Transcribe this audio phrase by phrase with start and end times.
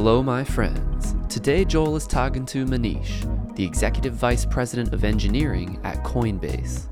[0.00, 1.16] Hello, my friends.
[1.28, 6.86] Today, Joel is talking to Manish, the Executive Vice President of Engineering at Coinbase.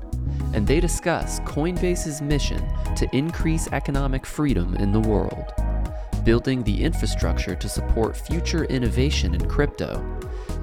[0.53, 2.61] And they discuss Coinbase's mission
[2.97, 5.53] to increase economic freedom in the world,
[6.25, 10.03] building the infrastructure to support future innovation in crypto,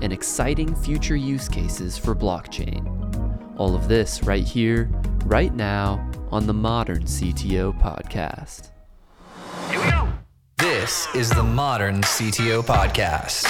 [0.02, 2.84] and exciting future use cases for blockchain.
[3.56, 4.90] All of this right here,
[5.24, 8.73] right now, on the Modern CTO Podcast.
[10.84, 13.44] This is the Modern CTO Podcast.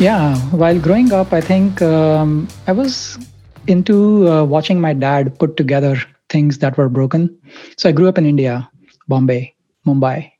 [0.00, 3.24] Yeah, while growing up, I think um, I was
[3.68, 5.96] into uh, watching my dad put together
[6.28, 7.38] things that were broken.
[7.76, 8.68] So I grew up in India,
[9.06, 9.54] Bombay,
[9.86, 10.32] Mumbai,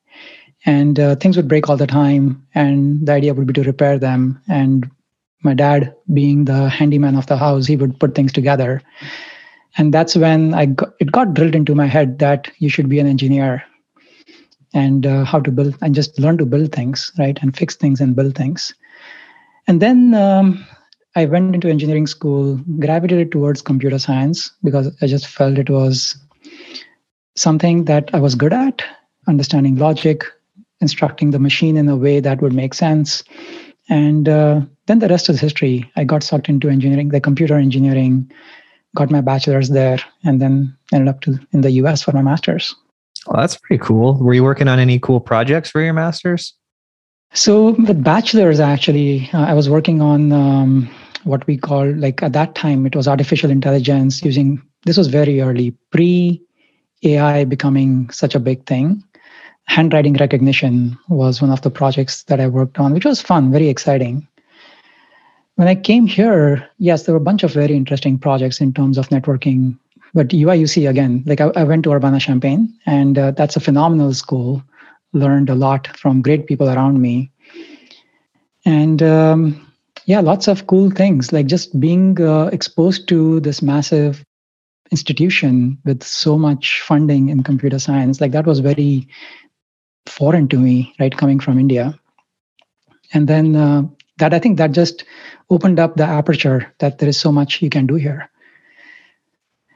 [0.67, 2.45] and uh, things would break all the time.
[2.57, 4.43] And the idea would be to repair them.
[4.49, 4.91] And
[5.43, 8.83] my dad, being the handyman of the house, he would put things together.
[9.77, 12.99] And that's when I got, it got drilled into my head that you should be
[12.99, 13.65] an engineer
[14.75, 17.39] and uh, how to build and just learn to build things, right?
[17.43, 18.75] And fix things and build things.
[19.67, 20.65] And then um,
[21.15, 26.17] I went into engineering school, gravitated towards computer science because I just felt it was
[27.37, 28.83] something that I was good at,
[29.29, 30.25] understanding logic,
[30.81, 33.23] instructing the machine in a way that would make sense.
[33.89, 35.91] And uh, then the rest is history.
[35.97, 38.31] I got sucked into engineering, the computer engineering,
[38.95, 42.75] got my bachelor's there, and then ended up to, in the US for my master's.
[43.27, 44.15] Well, that's pretty cool.
[44.19, 46.55] Were you working on any cool projects for your master's?
[47.35, 50.91] So with bachelor's, actually, uh, I was working on um,
[51.25, 54.61] what we call like at that time it was artificial intelligence using.
[54.85, 56.43] This was very early, pre
[57.05, 59.03] AI becoming such a big thing.
[59.65, 63.69] Handwriting recognition was one of the projects that I worked on, which was fun, very
[63.69, 64.27] exciting.
[65.57, 68.99] When I came here, yes, there were a bunch of very interesting projects in terms
[68.99, 69.79] of networking.
[70.15, 74.13] But UIUC again, like I, I went to Urbana Champaign, and uh, that's a phenomenal
[74.15, 74.63] school
[75.13, 77.31] learned a lot from great people around me
[78.65, 79.75] and um,
[80.07, 84.25] yeah lots of cool things like just being uh, exposed to this massive
[84.91, 89.09] institution with so much funding in computer science like that was very
[90.07, 91.99] foreign to me right coming from india
[93.15, 93.83] and then uh,
[94.19, 95.05] that i think that just
[95.51, 98.29] opened up the aperture that there is so much you can do here.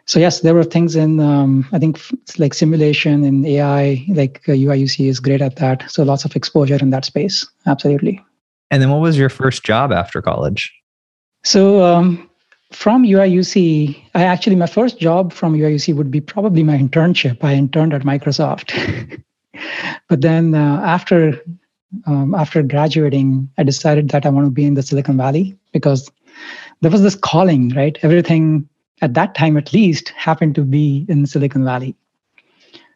[0.07, 2.01] So yes there were things in um, i think
[2.39, 5.91] like simulation and ai like uh, uiuc is great at that.
[5.91, 7.47] So lots of exposure in that space.
[7.67, 8.25] Absolutely.
[8.71, 10.73] And then what was your first job after college?
[11.45, 12.29] So um,
[12.73, 17.43] from uiuc i actually my first job from uiuc would be probably my internship.
[17.43, 18.73] I interned at microsoft.
[20.09, 21.41] But then uh, after
[22.07, 26.11] um, after graduating i decided that i want to be in the silicon valley because
[26.81, 27.99] there was this calling right?
[28.03, 28.69] Everything
[29.03, 31.95] at that time at least happened to be in silicon valley.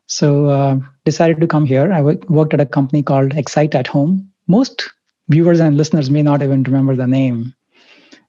[0.06, 1.92] So uh, decided to come here.
[1.92, 4.30] I w- worked at a company called excite at home.
[4.48, 4.90] Most
[5.28, 7.54] viewers and listeners may not even remember the name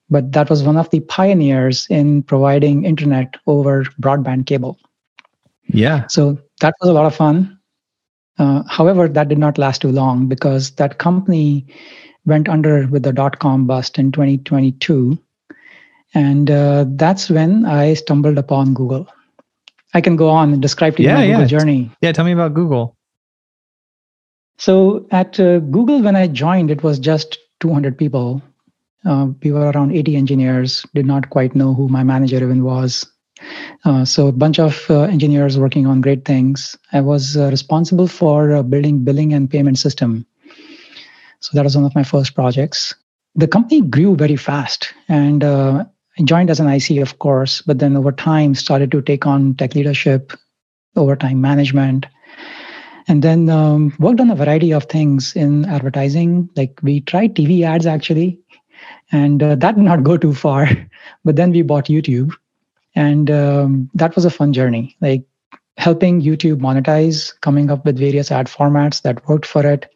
[0.09, 4.77] but that was one of the pioneers in providing internet over broadband cable.
[5.67, 6.05] Yeah.
[6.07, 7.57] So that was a lot of fun
[8.39, 11.65] uh, however that did not last too long because that company
[12.25, 15.17] went under with the dot-com bust in 2022
[16.13, 19.07] and uh, that's when I stumbled upon Google.
[19.93, 21.91] I can go on and describe to you Yeah, my Google journey.
[22.01, 22.95] yeah tell me about google
[24.57, 28.41] So at uh, Google, when I joined, it was just 200 people.
[29.03, 30.85] Uh, we were around 80 engineers.
[30.93, 33.10] Did not quite know who my manager even was.
[33.85, 36.77] Uh, so a bunch of uh, engineers working on great things.
[36.91, 40.25] I was uh, responsible for uh, building billing and payment system.
[41.39, 42.93] So that was one of my first projects.
[43.35, 45.85] The company grew very fast, and uh,
[46.19, 49.55] I joined as an IC, of course, but then over time started to take on
[49.55, 50.33] tech leadership,
[50.95, 52.05] over time management,
[53.07, 56.49] and then um, worked on a variety of things in advertising.
[56.55, 58.39] Like we tried TV ads actually,
[59.11, 60.69] and uh, that did not go too far.
[61.25, 62.31] But then we bought YouTube,
[62.95, 64.95] and um, that was a fun journey.
[65.01, 65.23] Like
[65.77, 69.91] helping YouTube monetize, coming up with various ad formats that worked for it.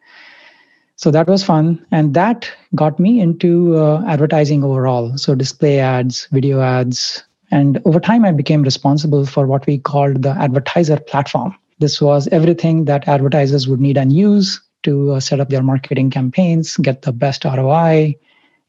[0.96, 5.16] So that was fun, and that got me into uh, advertising overall.
[5.18, 10.22] So display ads, video ads, and over time I became responsible for what we called
[10.22, 11.54] the advertiser platform.
[11.78, 16.10] This was everything that advertisers would need and use to uh, set up their marketing
[16.10, 18.16] campaigns, get the best ROI.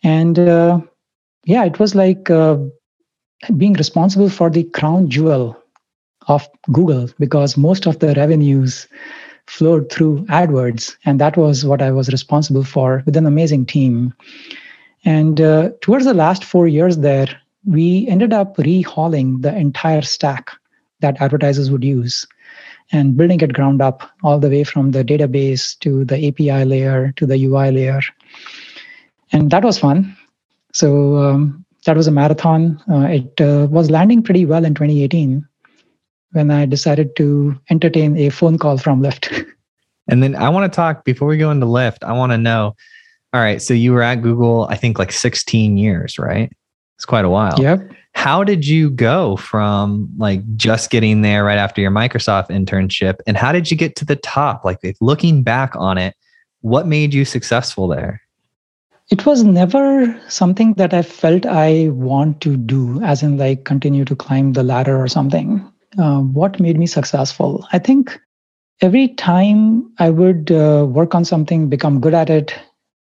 [0.03, 0.81] And uh,
[1.45, 2.57] yeah, it was like uh,
[3.57, 5.57] being responsible for the crown jewel
[6.27, 8.87] of Google because most of the revenues
[9.45, 10.95] flowed through AdWords.
[11.05, 14.13] And that was what I was responsible for with an amazing team.
[15.05, 17.27] And uh, towards the last four years there,
[17.65, 20.51] we ended up rehauling the entire stack
[20.99, 22.25] that advertisers would use
[22.91, 27.13] and building it ground up all the way from the database to the API layer
[27.17, 28.01] to the UI layer.
[29.31, 30.15] And that was fun.
[30.73, 32.83] So um, that was a marathon.
[32.91, 35.47] Uh, it uh, was landing pretty well in 2018
[36.33, 39.45] when I decided to entertain a phone call from Lyft.
[40.09, 42.03] and then I want to talk before we go into Lyft.
[42.03, 42.75] I want to know.
[43.33, 46.51] All right, so you were at Google, I think like 16 years, right?
[46.95, 47.55] It's quite a while.
[47.57, 47.91] Yep.
[48.13, 53.37] How did you go from like just getting there right after your Microsoft internship, and
[53.37, 54.65] how did you get to the top?
[54.65, 56.15] Like looking back on it,
[56.61, 58.21] what made you successful there?
[59.09, 64.03] It was never something that I felt I want to do, as in like continue
[64.03, 65.65] to climb the ladder or something.
[65.97, 67.65] Uh, what made me successful?
[67.71, 68.19] I think
[68.81, 72.53] every time I would uh, work on something, become good at it,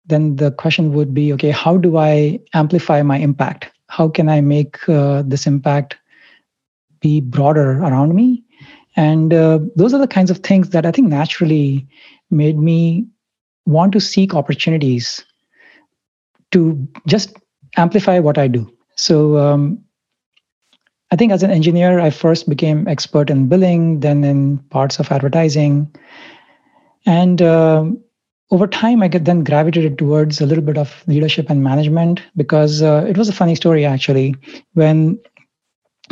[0.07, 3.71] then the question would be okay, how do I amplify my impact?
[3.87, 5.97] How can I make uh, this impact
[7.01, 8.43] be broader around me?
[8.97, 11.87] And uh, those are the kinds of things that I think naturally
[12.31, 13.07] made me
[13.67, 15.25] want to seek opportunities
[16.53, 17.37] to just
[17.77, 18.71] amplify what I do.
[18.97, 19.83] So um,
[21.11, 25.11] I think as an engineer, I first became expert in billing, then in parts of
[25.13, 25.95] advertising.
[27.05, 27.85] And uh,
[28.51, 33.05] over time, I then gravitated towards a little bit of leadership and management because uh,
[33.09, 34.37] it was a funny story actually.
[34.75, 35.19] When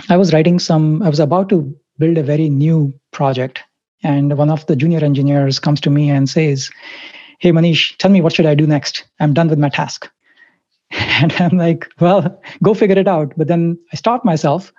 [0.08, 3.60] I was writing some, I was about to build a very new project,
[4.02, 6.70] and one of the junior engineers comes to me and says,
[7.40, 9.04] Hey, Manish, tell me what should I do next?
[9.19, 10.10] I'm done with my task.
[11.22, 13.32] And I'm like, well, go figure it out.
[13.37, 14.72] But then I stopped myself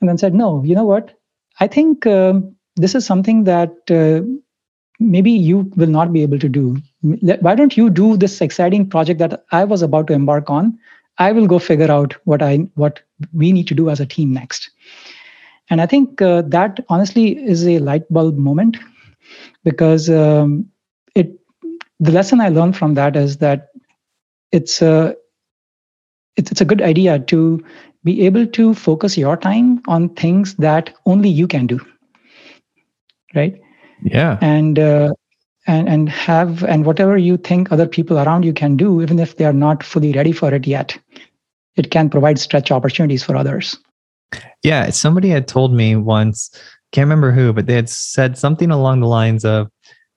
[0.00, 1.14] and then said, no, you know what?
[1.60, 4.20] I think um, this is something that uh,
[5.00, 6.76] maybe you will not be able to do.
[7.02, 10.78] Why don't you do this exciting project that I was about to embark on?
[11.18, 13.02] I will go figure out what I what
[13.32, 14.70] we need to do as a team next.
[15.70, 18.76] And I think uh, that honestly is a light bulb moment
[19.64, 20.68] because um,
[21.14, 21.32] it
[21.98, 23.68] the lesson I learned from that is that
[24.52, 25.16] it's a
[26.38, 27.64] it's, it's a good idea to
[28.04, 31.80] be able to focus your time on things that only you can do
[33.34, 33.60] right?
[34.02, 34.38] Yeah.
[34.40, 35.12] And uh,
[35.66, 39.36] and and have and whatever you think other people around you can do even if
[39.36, 40.96] they are not fully ready for it yet
[41.76, 43.78] it can provide stretch opportunities for others.
[44.62, 46.50] Yeah somebody had told me once
[46.92, 49.68] can't remember who but they had said something along the lines of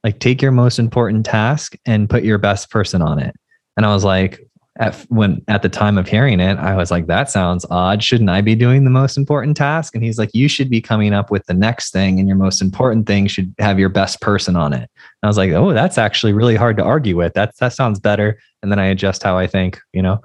[0.03, 3.35] like take your most important task and put your best person on it.
[3.77, 4.47] And i was like
[4.81, 8.03] at when at the time of hearing it, I was like, that sounds odd.
[8.03, 9.93] Shouldn't I be doing the most important task?
[9.93, 12.61] And he's like, you should be coming up with the next thing, and your most
[12.61, 14.81] important thing should have your best person on it.
[14.81, 17.35] And I was like, oh, that's actually really hard to argue with.
[17.35, 18.39] That that sounds better.
[18.63, 20.19] And then I adjust how I think, you know?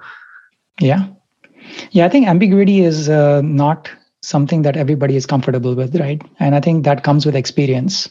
[0.81, 1.07] Yeah.
[1.91, 3.89] Yeah, I think ambiguity is uh, not
[4.23, 6.21] something that everybody is comfortable with, right?
[6.39, 8.09] And I think that comes with experience.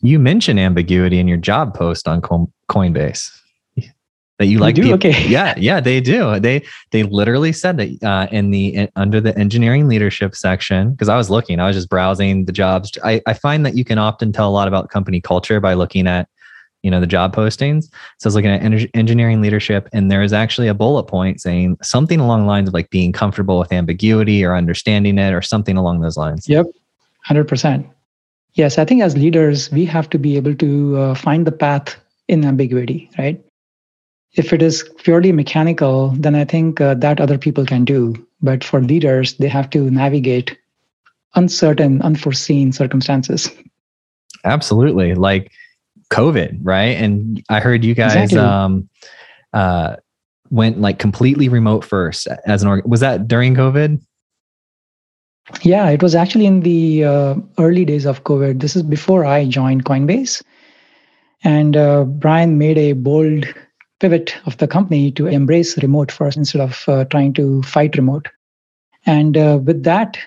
[0.00, 3.30] You mention ambiguity in your job post on Coinbase
[4.38, 4.74] that you like.
[4.74, 4.82] Do?
[4.82, 5.26] People, okay.
[5.26, 6.38] Yeah, yeah, they do.
[6.40, 11.08] They they literally said that uh, in the in, under the engineering leadership section because
[11.08, 12.96] I was looking, I was just browsing the jobs.
[13.04, 16.06] I, I find that you can often tell a lot about company culture by looking
[16.06, 16.28] at
[16.82, 17.84] you know the job postings.
[18.18, 21.40] So I was looking at en- engineering leadership, and there is actually a bullet point
[21.40, 25.42] saying something along the lines of like being comfortable with ambiguity or understanding it or
[25.42, 26.48] something along those lines.
[26.48, 26.66] Yep,
[27.24, 27.86] hundred percent.
[28.54, 31.96] Yes, I think as leaders, we have to be able to uh, find the path
[32.28, 33.42] in ambiguity, right?
[34.34, 38.14] If it is purely mechanical, then I think uh, that other people can do.
[38.42, 40.58] But for leaders, they have to navigate
[41.34, 43.50] uncertain, unforeseen circumstances.
[44.44, 45.14] Absolutely.
[45.14, 45.52] Like
[46.10, 46.96] COVID, right?
[46.96, 48.38] And I heard you guys exactly.
[48.38, 48.88] um,
[49.52, 49.96] uh,
[50.50, 52.84] went like completely remote first as an org.
[52.86, 54.00] Was that during COVID?
[55.62, 58.60] Yeah, it was actually in the uh, early days of COVID.
[58.60, 60.42] This is before I joined Coinbase.
[61.42, 63.44] And uh, Brian made a bold
[64.04, 68.28] pivot of the company to embrace remote first instead of uh, trying to fight remote.
[69.06, 70.18] And uh, with that,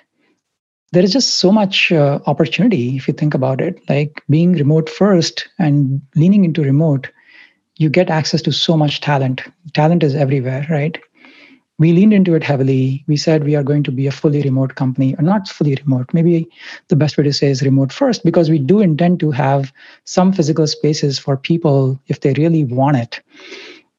[0.94, 3.80] there is just so much uh, opportunity if you think about it.
[3.88, 7.12] Like being remote first and leaning into remote,
[7.76, 9.44] you get access to so much talent.
[9.76, 10.98] Talent is everywhere, right?
[11.80, 13.04] We leaned into it heavily.
[13.08, 16.10] We said we are going to be a fully remote company, or not fully remote.
[16.14, 16.50] Maybe
[16.88, 19.72] the best way to say is remote first, because we do intend to have
[20.06, 23.22] some physical spaces for people if they really want it.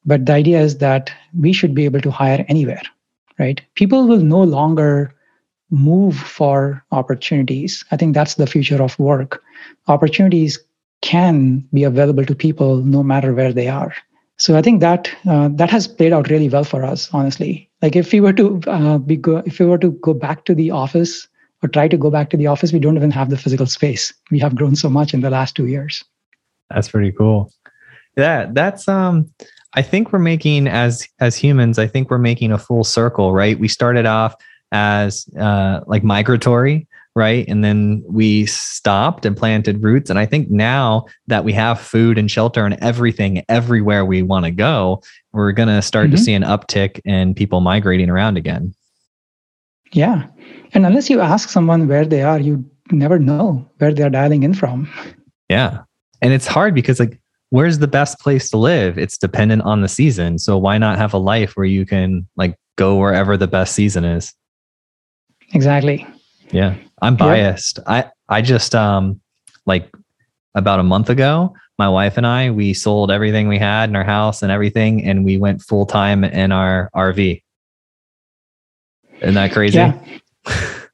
[0.05, 2.83] But the idea is that we should be able to hire anywhere,
[3.39, 3.61] right?
[3.75, 5.15] People will no longer
[5.71, 7.85] move for opportunities.
[7.91, 9.43] I think that's the future of work.
[9.87, 10.59] Opportunities
[11.03, 13.95] can be available to people no matter where they are.
[14.39, 17.68] So I think that uh, that has played out really well for us, honestly.
[17.83, 20.55] Like if we were to uh, be go, if we were to go back to
[20.55, 21.29] the office
[21.63, 24.13] or try to go back to the office, we don't even have the physical space.
[24.31, 26.05] We have grown so much in the last two years.
[26.71, 27.53] That's pretty cool.
[28.17, 29.31] Yeah, that's um
[29.75, 33.59] I think we're making as as humans, I think we're making a full circle, right?
[33.59, 34.35] We started off
[34.73, 37.45] as uh like migratory, right?
[37.49, 42.17] And then we stopped and planted roots and I think now that we have food
[42.17, 46.17] and shelter and everything everywhere we want to go, we're going to start mm-hmm.
[46.17, 48.73] to see an uptick in people migrating around again.
[49.93, 50.27] Yeah.
[50.75, 54.55] And unless you ask someone where they are, you never know where they're dialing in
[54.55, 54.89] from.
[55.49, 55.81] Yeah.
[56.23, 57.19] And it's hard because like
[57.51, 58.97] where's the best place to live?
[58.97, 60.39] It's dependent on the season.
[60.39, 64.05] So why not have a life where you can like go wherever the best season
[64.05, 64.33] is?
[65.53, 66.07] Exactly.
[66.53, 66.77] Yeah.
[67.03, 67.79] I'm biased.
[67.79, 67.87] Yep.
[67.89, 69.21] I I just um
[69.67, 69.91] like
[70.55, 74.05] about a month ago, my wife and I we sold everything we had in our
[74.05, 77.43] house and everything and we went full time in our RV.
[79.21, 79.79] Isn't that crazy?
[79.79, 79.99] Yeah.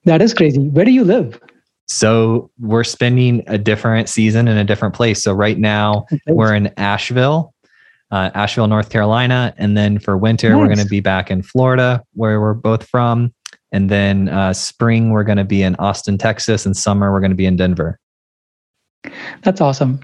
[0.05, 0.69] that is crazy.
[0.69, 1.41] Where do you live?
[1.87, 5.23] So we're spending a different season in a different place.
[5.23, 7.55] So right now we're in Asheville,
[8.11, 10.59] uh, Asheville, North Carolina, and then for winter nice.
[10.59, 13.35] we're going to be back in Florida, where we're both from,
[13.75, 17.33] and then uh, spring we're going to be in Austin, Texas, and summer we're going
[17.33, 17.99] to be in Denver.
[19.43, 19.99] That's awesome.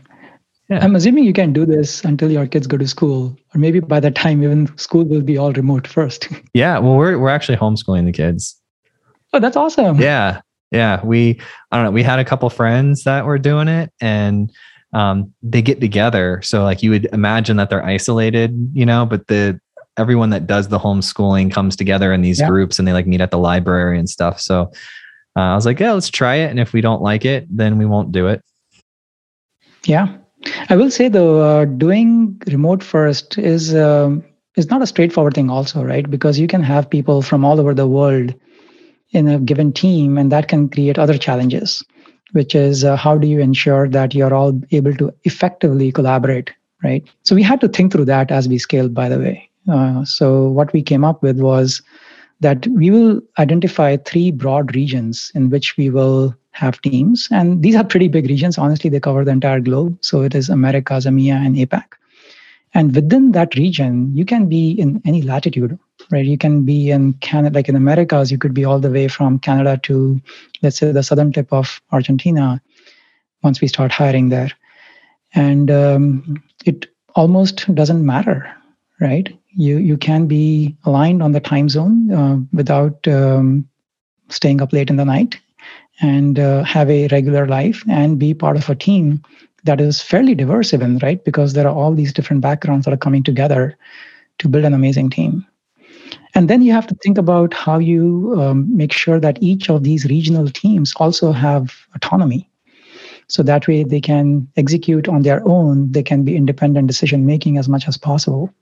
[0.68, 0.84] Yeah.
[0.84, 4.00] I'm assuming you can do this until your kids go to school, or maybe by
[4.00, 6.28] the time even school will be all remote first.
[6.52, 8.60] yeah, well, we're we're actually homeschooling the kids.
[9.32, 10.00] Oh, that's awesome.
[10.00, 10.40] Yeah,
[10.72, 11.90] yeah, we I don't know.
[11.92, 14.52] We had a couple friends that were doing it, and
[14.92, 16.40] um, they get together.
[16.42, 19.60] So like you would imagine that they're isolated, you know, but the
[20.00, 22.48] everyone that does the homeschooling comes together in these yeah.
[22.48, 24.40] groups, and they like meet at the library and stuff.
[24.40, 24.72] So
[25.36, 27.78] uh, I was like, yeah, let's try it, and if we don't like it, then
[27.78, 28.42] we won't do it.
[29.84, 30.16] Yeah,
[30.68, 33.74] I will say though, uh, doing remote first is.
[33.74, 34.24] Um,
[34.56, 37.72] is not a straightforward thing also right because you can have people from all over
[37.72, 38.34] the world
[39.12, 41.84] in a given team, and that can create other challenges,
[42.32, 46.52] which is uh, how do you ensure that you're all able to effectively collaborate,
[46.84, 47.04] right?
[47.24, 49.49] So we had to think through that as we scaled, by the way.
[49.68, 51.82] Uh, so what we came up with was
[52.40, 57.28] that we will identify three broad regions in which we will have teams.
[57.30, 58.58] And these are pretty big regions.
[58.58, 59.98] Honestly, they cover the entire globe.
[60.00, 61.84] So it is Americas, EMEA, and APAC.
[62.72, 65.78] And within that region, you can be in any latitude
[66.10, 66.24] right?
[66.24, 69.38] You can be in Canada, like in Americas, you could be all the way from
[69.38, 70.20] Canada to,
[70.62, 72.60] let's say, the southern tip of Argentina
[73.42, 74.50] once we start hiring there.
[75.34, 78.52] And um, it almost doesn't matter,
[79.00, 79.36] right?
[79.52, 83.68] You, you can be aligned on the time zone uh, without um,
[84.28, 85.38] staying up late in the night
[86.00, 89.22] and uh, have a regular life and be part of a team
[89.64, 92.98] that is fairly diverse even right because there are all these different backgrounds that are
[92.98, 93.76] coming together
[94.38, 95.46] to build an amazing team
[96.34, 99.82] and then you have to think about how you um, make sure that each of
[99.82, 102.48] these regional teams also have autonomy.
[103.28, 107.58] So that way they can execute on their own, they can be independent decision making
[107.58, 108.52] as much as possible.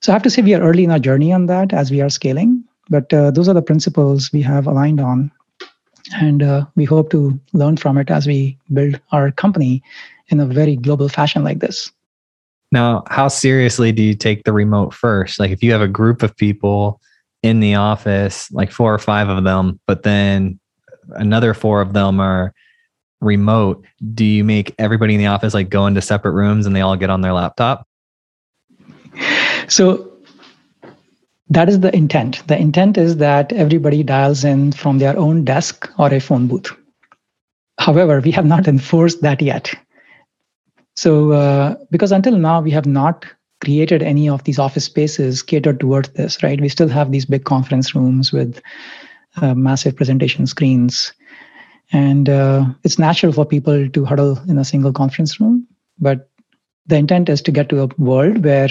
[0.00, 2.00] So I have to say we are early in our journey on that as we
[2.00, 5.30] are scaling, but uh, those are the principles we have aligned on.
[6.14, 9.82] And uh, we hope to learn from it as we build our company
[10.28, 11.90] in a very global fashion like this.
[12.70, 15.40] Now, how seriously do you take the remote first?
[15.40, 17.00] Like if you have a group of people
[17.42, 20.58] in the office, like four or five of them, but then
[21.10, 22.52] another four of them are
[23.20, 23.84] remote,
[24.14, 26.96] do you make everybody in the office like go into separate rooms and they all
[26.96, 27.87] get on their laptop?
[29.68, 30.12] So
[31.50, 32.42] that is the intent.
[32.46, 36.70] The intent is that everybody dials in from their own desk or a phone booth.
[37.78, 39.74] However, we have not enforced that yet.
[40.96, 43.24] So, uh, because until now, we have not
[43.60, 46.60] created any of these office spaces catered towards this, right?
[46.60, 48.60] We still have these big conference rooms with
[49.40, 51.12] uh, massive presentation screens.
[51.92, 55.66] And uh, it's natural for people to huddle in a single conference room.
[55.98, 56.28] But
[56.86, 58.68] the intent is to get to a world where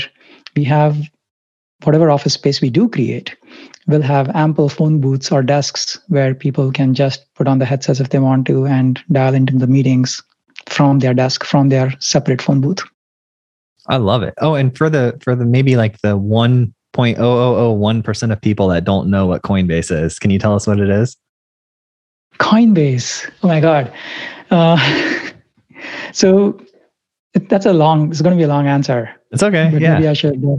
[0.58, 0.98] we have
[1.84, 3.36] whatever office space we do create,
[3.88, 8.00] we'll have ample phone booths or desks where people can just put on the headsets
[8.00, 10.22] if they want to and dial into the meetings
[10.66, 12.84] from their desk, from their separate phone booth.
[13.88, 14.34] I love it.
[14.40, 18.04] Oh, and for the for the maybe like the one point oh oh oh one
[18.04, 20.90] percent of people that don't know what Coinbase is, can you tell us what it
[20.90, 21.16] is?
[22.40, 23.32] Coinbase.
[23.44, 23.94] Oh my god.
[24.52, 24.78] Uh,
[26.12, 26.60] so
[27.48, 28.10] that's a long.
[28.12, 29.17] It's going to be a long answer.
[29.32, 29.70] It's okay.
[29.78, 29.96] yeah.
[29.96, 30.44] Maybe I should.
[30.44, 30.58] Uh,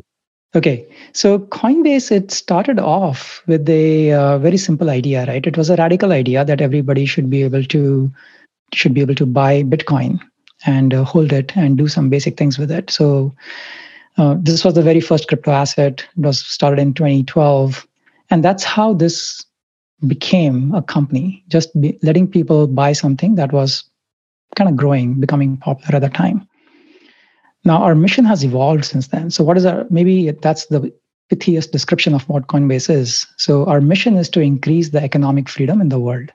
[0.56, 0.86] okay.
[1.12, 5.46] So Coinbase, it started off with a uh, very simple idea, right?
[5.46, 8.12] It was a radical idea that everybody should be able to
[8.74, 10.20] should be able to buy Bitcoin
[10.66, 12.90] and uh, hold it and do some basic things with it.
[12.90, 13.34] So
[14.18, 16.04] uh, this was the very first crypto asset.
[16.16, 17.86] It was started in 2012,
[18.30, 19.44] And that's how this
[20.06, 23.84] became a company, just be, letting people buy something that was
[24.56, 26.47] kind of growing, becoming popular at the time.
[27.64, 29.30] Now, our mission has evolved since then.
[29.30, 30.92] So, what is our maybe that's the
[31.30, 33.26] pithiest description of what Coinbase is.
[33.36, 36.30] So, our mission is to increase the economic freedom in the world.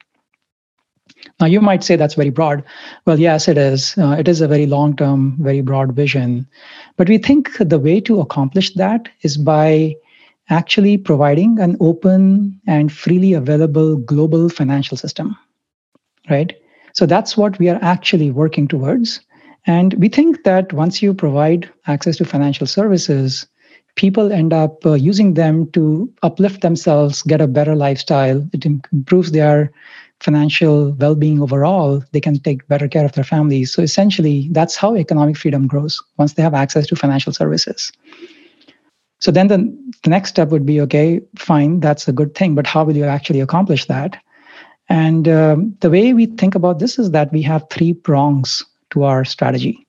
[1.39, 2.63] Now, you might say that's very broad.
[3.05, 3.97] Well, yes, it is.
[3.97, 6.47] Uh, it is a very long term, very broad vision.
[6.97, 9.95] But we think the way to accomplish that is by
[10.49, 15.37] actually providing an open and freely available global financial system,
[16.29, 16.53] right?
[16.93, 19.21] So that's what we are actually working towards.
[19.65, 23.47] And we think that once you provide access to financial services,
[23.95, 28.47] people end up uh, using them to uplift themselves, get a better lifestyle.
[28.51, 29.71] It improves their
[30.19, 32.03] financial well-being overall.
[32.11, 33.73] They can take better care of their families.
[33.73, 37.91] So essentially, that's how economic freedom grows once they have access to financial services.
[39.19, 39.57] So then the,
[40.03, 43.05] the next step would be okay, fine, that's a good thing, but how will you
[43.05, 44.21] actually accomplish that?
[44.89, 49.03] And um, the way we think about this is that we have three prongs to
[49.03, 49.85] our strategy.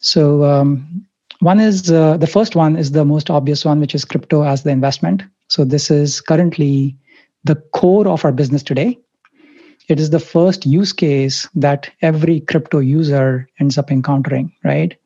[0.00, 1.06] So um,
[1.40, 4.62] one is uh, the first one is the most obvious one, which is crypto as
[4.62, 5.22] the investment.
[5.48, 6.96] So this is currently
[7.44, 8.98] the core of our business today.
[9.88, 14.96] It is the first use case that every crypto user ends up encountering, right?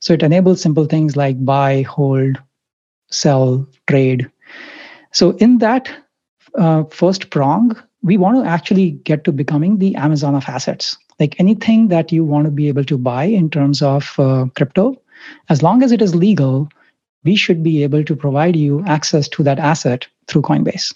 [0.00, 2.36] So it enables simple things like buy, hold,
[3.10, 4.30] sell, trade.
[5.12, 5.90] So in that
[6.56, 10.96] uh, first prong, we want to actually get to becoming the Amazon of assets.
[11.18, 15.00] Like anything that you want to be able to buy in terms of uh, crypto,
[15.48, 16.68] as long as it is legal,
[17.24, 20.94] we should be able to provide you access to that asset through Coinbase.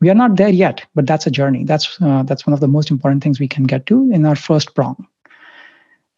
[0.00, 1.64] We are not there yet, but that's a journey.
[1.64, 4.36] That's uh, that's one of the most important things we can get to in our
[4.36, 5.06] first prong.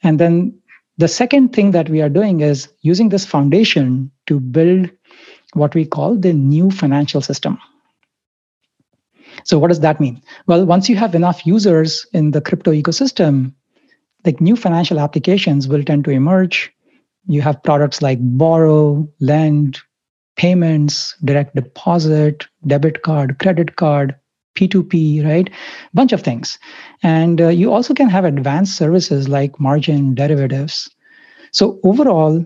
[0.03, 0.55] And then
[0.99, 4.91] the second thing that we are doing is using this foundation to build
[5.55, 7.59] what we call the new financial system.
[9.45, 10.23] So, what does that mean?
[10.47, 13.53] Well, once you have enough users in the crypto ecosystem,
[14.25, 16.73] like new financial applications will tend to emerge
[17.27, 19.79] you have products like borrow, lend,
[20.37, 24.15] payments, direct deposit, debit card, credit card,
[24.57, 25.49] P2P, right?
[25.95, 26.59] Bunch of things.
[27.03, 30.91] And uh, you also can have advanced services like margin derivatives.
[31.53, 32.45] So overall,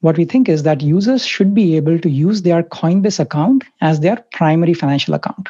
[0.00, 4.00] what we think is that users should be able to use their Coinbase account as
[4.00, 5.48] their primary financial account.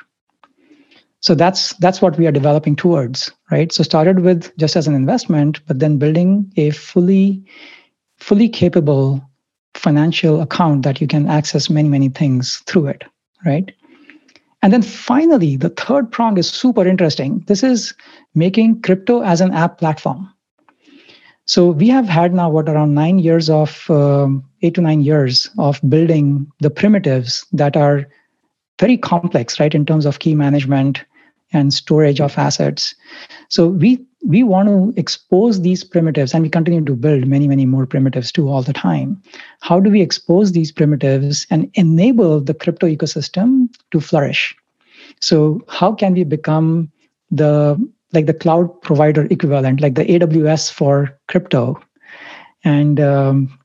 [1.21, 3.73] So that's that's what we are developing towards, right?
[3.73, 7.45] So started with just as an investment, but then building a fully
[8.19, 9.23] fully capable
[9.75, 13.05] financial account that you can access many, many things through it,
[13.45, 13.73] right?
[14.63, 17.45] And then finally, the third prong is super interesting.
[17.47, 17.95] This is
[18.35, 20.29] making crypto as an app platform.
[21.47, 25.49] So we have had now what around nine years of um, eight to nine years
[25.59, 28.07] of building the primitives that are
[28.79, 31.05] very complex, right, in terms of key management
[31.53, 32.95] and storage of assets.
[33.49, 37.67] So we we want to expose these primitives and we continue to build many many
[37.67, 39.23] more primitives too all the time.
[39.61, 44.57] How do we expose these primitives and enable the crypto ecosystem to flourish?
[45.21, 46.91] So how can we become
[47.31, 47.77] the
[48.13, 51.81] like the cloud provider equivalent like the aws for crypto?
[52.65, 53.59] And um,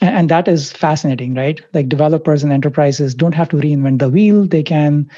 [0.00, 4.46] and that is fascinating right like developers and enterprises don't have to reinvent the wheel
[4.46, 5.08] they can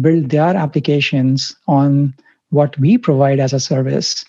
[0.00, 2.14] build their applications on
[2.50, 4.24] what we provide as a service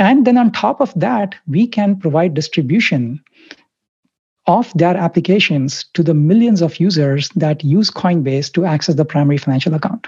[0.00, 3.22] and then on top of that, we can provide distribution
[4.46, 9.36] of their applications to the millions of users that use Coinbase to access the primary
[9.36, 10.06] financial account.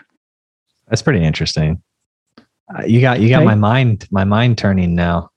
[0.88, 1.82] That's pretty interesting.
[2.74, 3.44] Uh, you got you got right?
[3.44, 5.28] my mind my mind turning now.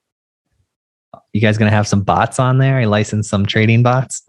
[1.36, 2.78] You guys gonna have some bots on there?
[2.78, 4.22] I license some trading bots.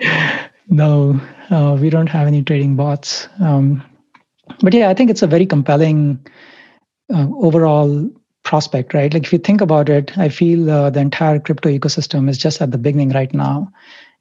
[0.68, 3.28] no, uh, we don't have any trading bots.
[3.40, 3.82] Um,
[4.60, 6.24] but yeah, I think it's a very compelling
[7.12, 8.08] uh, overall
[8.44, 9.12] prospect, right?
[9.12, 12.62] Like if you think about it, I feel uh, the entire crypto ecosystem is just
[12.62, 13.68] at the beginning right now.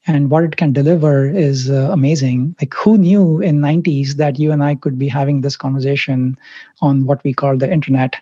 [0.08, 2.56] And what it can deliver is uh, amazing.
[2.60, 6.40] Like who knew in 90s that you and I could be having this conversation
[6.82, 8.16] on what we call the internet.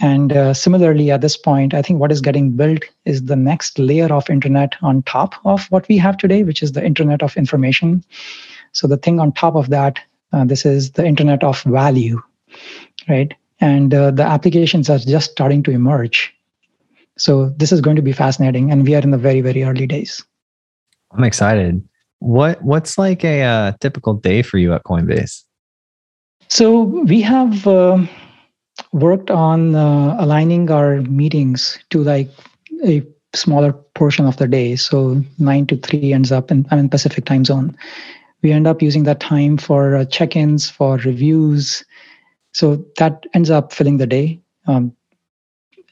[0.00, 3.78] And uh, similarly, at this point, I think what is getting built is the next
[3.78, 7.36] layer of internet on top of what we have today, which is the internet of
[7.36, 8.02] information.
[8.72, 9.98] So the thing on top of that,
[10.32, 12.22] uh, this is the internet of value,
[13.08, 13.34] right?
[13.60, 16.34] and uh, the applications are just starting to emerge
[17.18, 19.86] so this is going to be fascinating and we are in the very very early
[19.86, 20.24] days
[21.12, 21.82] i'm excited
[22.18, 25.44] what what's like a uh, typical day for you at coinbase
[26.48, 28.04] so we have uh,
[28.92, 32.28] worked on uh, aligning our meetings to like
[32.84, 33.02] a
[33.34, 34.76] smaller portion of the day.
[34.76, 37.76] So 9 to 3 ends up in, I'm in pacific time zone.
[38.42, 41.84] We end up using that time for uh, check-ins for reviews.
[42.52, 44.40] So that ends up filling the day.
[44.66, 44.96] Um,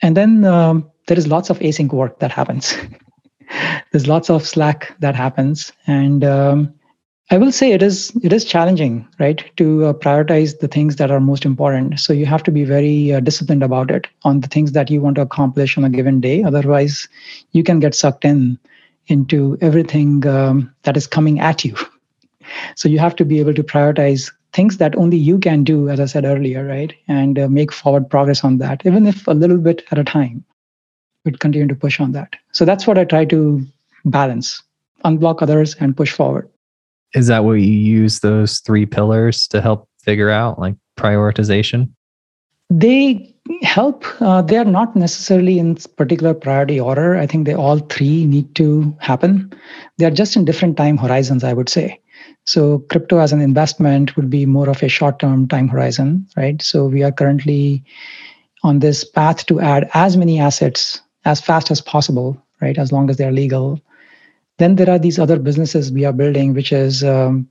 [0.03, 2.77] and then um, there is lots of async work that happens.
[3.93, 5.73] There's lots of slack that happens.
[5.87, 6.75] And um,
[7.31, 11.11] i will say it is it is challenging right to uh, prioritize the things that
[11.11, 14.49] are most important so you have to be very uh, disciplined about it on the
[14.49, 17.09] things that you want to accomplish on a given day otherwise
[17.53, 18.59] you can get sucked in
[19.07, 21.75] into everything um, that is coming at you
[22.77, 26.01] so you have to be able to prioritize things that only you can do, as
[26.01, 26.95] I said earlier, right?
[27.07, 30.45] And uh, make forward progress on that, even if a little bit at a time.
[31.25, 32.37] Would continue to push on that.
[32.53, 33.67] So that's what I try to
[34.05, 34.63] balance:
[35.05, 36.49] unblock others and push forward.
[37.15, 41.91] Is that what you use those three pillars to help figure out, like prioritization?
[42.71, 44.05] They help.
[44.21, 47.17] Uh, they are not necessarily in particular priority order.
[47.17, 49.51] I think they all three need to happen.
[49.97, 51.99] They are just in different time horizons, I would say.
[52.45, 56.61] So crypto as an investment would be more of a short-term time horizon, right?
[56.61, 57.85] So we are currently
[58.63, 62.77] on this path to add as many assets as fast as possible, right?
[62.77, 63.81] As long as they're legal.
[64.59, 67.49] Then there are these other businesses we are building, which is um,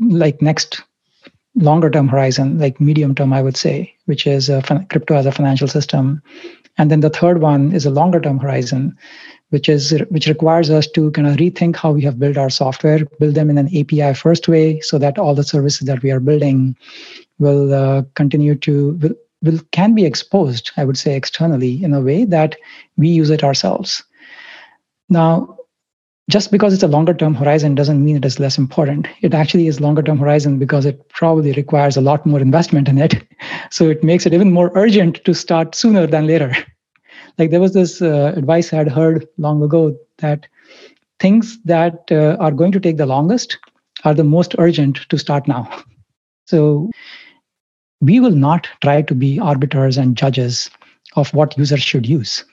[0.00, 0.82] like next
[1.56, 5.32] longer term horizon, like medium term, I would say, which is uh, crypto as a
[5.32, 6.22] financial system.
[6.78, 8.96] And then the third one is a longer term horizon,
[9.50, 13.04] which is which requires us to kind of rethink how we have built our software,
[13.18, 16.20] build them in an API first way, so that all the services that we are
[16.20, 16.76] building
[17.38, 20.70] will uh, continue to will, will can be exposed.
[20.76, 22.56] I would say externally in a way that
[22.96, 24.04] we use it ourselves.
[25.08, 25.56] Now,
[26.30, 29.08] just because it's a longer term horizon doesn't mean it is less important.
[29.22, 32.98] It actually is longer term horizon because it probably requires a lot more investment in
[32.98, 33.22] it.
[33.72, 36.52] So it makes it even more urgent to start sooner than later
[37.38, 40.46] like there was this uh, advice I had heard long ago that
[41.20, 43.58] things that uh, are going to take the longest
[44.04, 45.68] are the most urgent to start now.
[46.46, 46.90] So
[48.00, 50.70] we will not try to be arbiters and judges
[51.16, 52.44] of what users should use.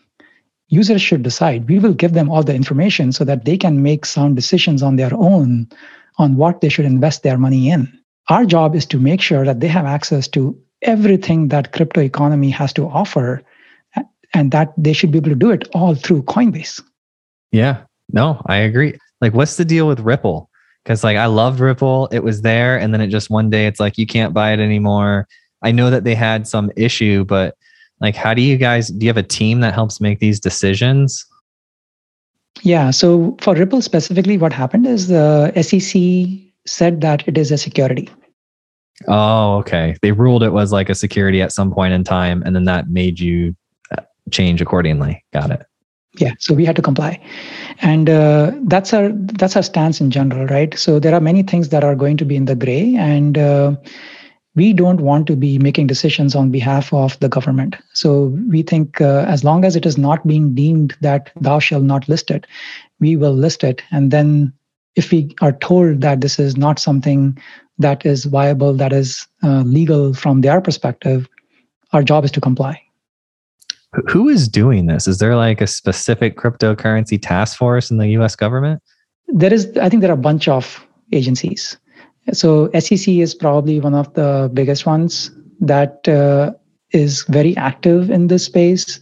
[0.69, 1.69] Users should decide.
[1.69, 4.97] We will give them all the information so that they can make sound decisions on
[4.97, 5.67] their own
[6.17, 7.91] on what they should invest their money in.
[8.29, 12.49] Our job is to make sure that they have access to everything that crypto economy
[12.49, 13.41] has to offer
[14.33, 16.81] and that they should be able to do it all through Coinbase.
[17.51, 18.97] Yeah, no, I agree.
[19.21, 20.49] Like, what's the deal with Ripple?
[20.83, 23.79] Because like I loved Ripple, it was there, and then it just one day it's
[23.79, 25.27] like you can't buy it anymore.
[25.61, 27.55] I know that they had some issue, but
[27.99, 28.89] like, how do you guys?
[28.89, 31.25] Do you have a team that helps make these decisions?
[32.63, 32.91] Yeah.
[32.91, 36.01] So for Ripple specifically, what happened is the SEC
[36.65, 38.09] said that it is a security.
[39.07, 39.95] Oh, okay.
[40.01, 42.89] They ruled it was like a security at some point in time, and then that
[42.89, 43.55] made you
[44.31, 45.23] change accordingly.
[45.33, 45.65] Got it.
[46.19, 47.21] Yeah, so we had to comply,
[47.81, 50.77] and uh, that's our that's our stance in general, right?
[50.77, 53.75] So there are many things that are going to be in the gray, and uh,
[54.57, 57.75] we don't want to be making decisions on behalf of the government.
[57.93, 61.81] So we think uh, as long as it is not being deemed that thou shall
[61.81, 62.47] not list it,
[62.99, 64.51] we will list it, and then
[64.95, 67.37] if we are told that this is not something
[67.77, 71.29] that is viable, that is uh, legal from their perspective,
[71.93, 72.81] our job is to comply
[74.07, 75.07] who is doing this?
[75.07, 78.81] Is there like a specific cryptocurrency task force in the US government?
[79.27, 81.77] There is, I think there are a bunch of agencies.
[82.33, 86.51] So SEC is probably one of the biggest ones that uh,
[86.91, 88.99] is very active in this space.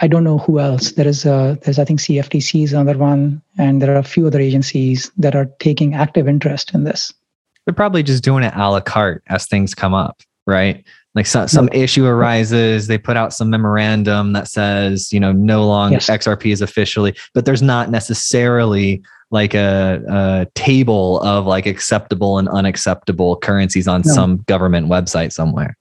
[0.00, 0.92] I don't know who else.
[0.92, 4.26] There is a, there's I think CFTC is another one, and there are a few
[4.26, 7.12] other agencies that are taking active interest in this.
[7.64, 10.84] They're probably just doing it a la carte as things come up, right?
[11.14, 15.66] like so, some issue arises they put out some memorandum that says you know no
[15.66, 16.10] longer yes.
[16.10, 19.02] xrp is officially but there's not necessarily
[19.34, 24.14] like a, a, table of like acceptable and unacceptable currencies on no.
[24.14, 25.76] some government website somewhere.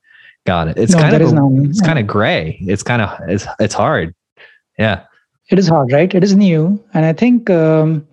[0.45, 0.77] Got it.
[0.77, 2.57] It's no, kind of a, no, it's kind of gray.
[2.61, 4.13] It's kind of it's, it's hard.
[4.79, 5.03] Yeah.
[5.51, 6.13] It is hard right?
[6.13, 6.83] It is new.
[6.95, 8.05] And i think um,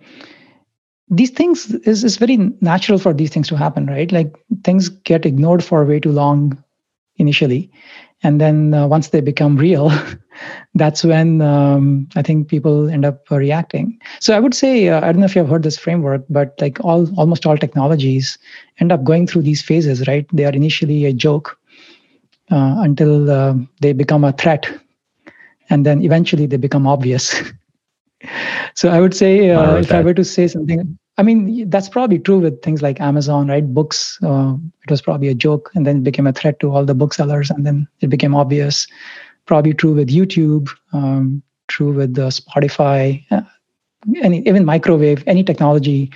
[1.09, 4.11] these things is, is very natural for these things to happen right?
[4.11, 6.63] Like things get ignored for way too long
[7.17, 7.71] initially
[8.23, 9.91] and then uh, once they become real
[10.75, 13.99] that's when um, i think people end up uh, reacting.
[14.19, 16.79] So i would say uh, i don't know if you've heard this framework but like
[16.83, 18.37] all almost all technologies
[18.79, 20.25] end up going through these phases right?
[20.33, 21.57] They are initially a joke
[22.51, 24.69] uh, until uh, they become a threat
[25.69, 27.33] and then eventually they become obvious.
[28.75, 29.99] So i would say uh, if that.
[29.99, 33.71] i were to say something I mean, that's probably true with things like Amazon, right?
[33.71, 36.83] Books, uh, it was probably a joke and then it became a threat to all
[36.83, 38.87] the booksellers and then it became obvious.
[39.45, 43.43] Probably true with YouTube, um, true with the Spotify, uh,
[44.23, 46.11] any, even microwave, any technology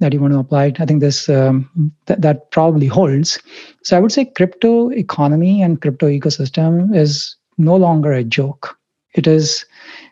[0.00, 3.38] that you want to apply I think this um, th- that probably holds.
[3.84, 8.76] So I would say crypto economy and crypto ecosystem is no longer a joke.
[9.14, 9.64] It is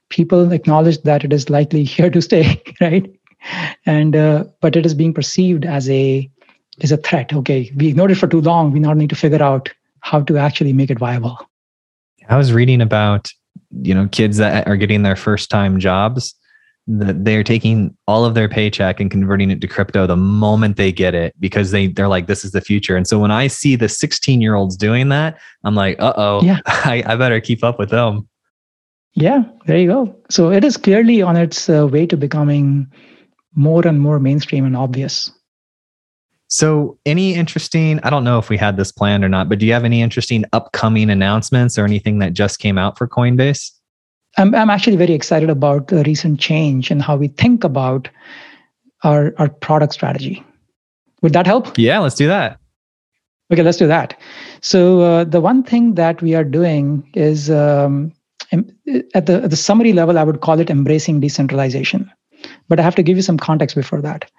[0.09, 3.13] people acknowledge that it is likely here to stay, right?
[3.87, 6.31] And uh, but it is being perceived as a
[6.81, 7.33] is a threat.
[7.33, 8.73] Okay, we ignored it for too long.
[8.73, 11.39] We now need to figure out how to actually make it viable.
[12.29, 13.33] I was reading about
[13.83, 16.35] you know kids that are getting their first time jobs
[16.87, 20.91] that they're taking all of their paycheck and converting it to crypto the moment they
[20.91, 23.77] get it because they they're like this is the future and so when i see
[23.77, 26.59] the 16 year olds doing that i'm like uh-oh yeah.
[26.67, 28.29] I, I better keep up with them
[29.15, 32.91] yeah there you go so it is clearly on its uh, way to becoming
[33.55, 35.31] more and more mainstream and obvious
[36.53, 39.67] so, any interesting, I don't know if we had this planned or not, but do
[39.67, 43.71] you have any interesting upcoming announcements or anything that just came out for Coinbase?
[44.37, 48.09] I'm, I'm actually very excited about the recent change and how we think about
[49.05, 50.45] our, our product strategy.
[51.23, 51.79] Would that help?
[51.79, 52.59] Yeah, let's do that.
[53.53, 54.19] Okay, let's do that.
[54.61, 58.13] So, uh, the one thing that we are doing is um,
[58.51, 62.11] at, the, at the summary level, I would call it embracing decentralization.
[62.71, 64.31] But I have to give you some context before that.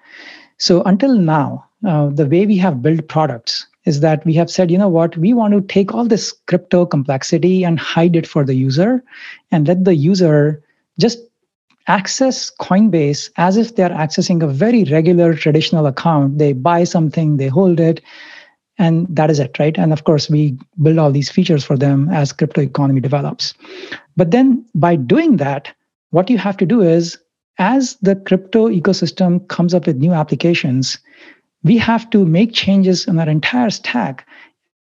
[0.58, 4.70] So, until now, uh, the way we have built products is that we have said,
[4.70, 8.44] you know what, we want to take all this crypto complexity and hide it for
[8.44, 9.02] the user
[9.50, 10.62] and let the user
[10.98, 11.18] just
[11.88, 16.38] access Coinbase as if they're accessing a very regular traditional account.
[16.38, 18.00] They buy something, they hold it,
[18.78, 19.76] and that is it, right?
[19.76, 23.54] And of course, we build all these features for them as crypto economy develops.
[24.16, 25.74] But then by doing that,
[26.10, 27.18] what you have to do is
[27.58, 30.98] as the crypto ecosystem comes up with new applications,
[31.62, 34.26] we have to make changes in our entire stack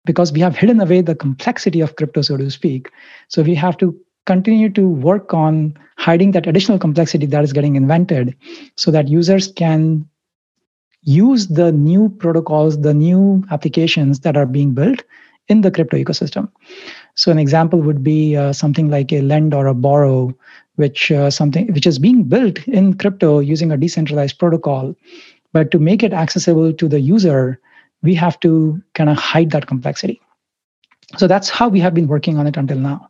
[0.05, 2.89] because we have hidden away the complexity of crypto, so to speak.
[3.27, 7.75] So we have to continue to work on hiding that additional complexity that is getting
[7.75, 8.35] invented
[8.75, 10.07] so that users can
[11.01, 15.03] use the new protocols, the new applications that are being built
[15.47, 16.49] in the crypto ecosystem.
[17.19, 20.33] So an example would be uh, something like a lend or a borrow,
[20.75, 24.95] which uh, something which is being built in crypto using a decentralized protocol
[25.53, 27.59] but to make it accessible to the user,
[28.01, 30.21] we have to kind of hide that complexity.
[31.17, 33.09] So that's how we have been working on it until now.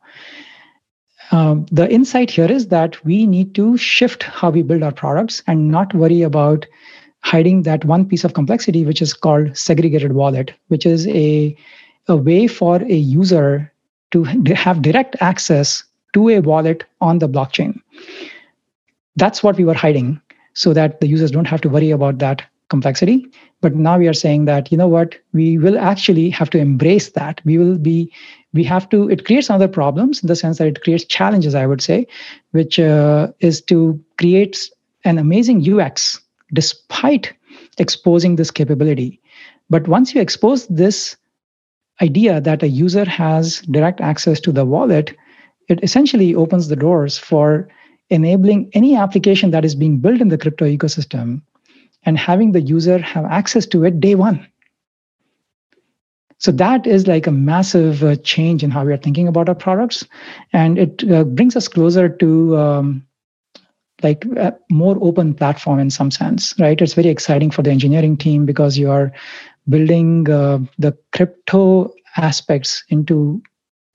[1.31, 5.43] Um, the insight here is that we need to shift how we build our products
[5.45, 6.65] and not worry about
[7.21, 11.55] hiding that one piece of complexity, which is called segregated wallet, which is a,
[12.07, 13.71] a way for a user
[14.11, 17.79] to have direct access to a wallet on the blockchain.
[19.15, 20.21] That's what we were hiding
[20.53, 23.27] so that the users don't have to worry about that complexity.
[23.61, 27.11] But now we are saying that, you know what, we will actually have to embrace
[27.11, 27.41] that.
[27.43, 28.11] We will be,
[28.53, 31.65] we have to, it creates other problems in the sense that it creates challenges, I
[31.65, 32.07] would say,
[32.51, 34.69] which uh, is to create
[35.03, 36.19] an amazing UX
[36.53, 37.33] despite
[37.77, 39.19] exposing this capability.
[39.69, 41.15] But once you expose this
[42.01, 45.15] idea that a user has direct access to the wallet,
[45.67, 47.67] it essentially opens the doors for
[48.09, 51.41] enabling any application that is being built in the crypto ecosystem
[52.03, 54.45] and having the user have access to it day one.
[56.37, 59.55] So that is like a massive uh, change in how we are thinking about our
[59.55, 60.05] products,
[60.53, 63.05] and it uh, brings us closer to um,
[64.01, 66.81] like a more open platform in some sense, right?
[66.81, 69.11] It's very exciting for the engineering team because you are
[69.69, 73.41] building uh, the crypto aspects into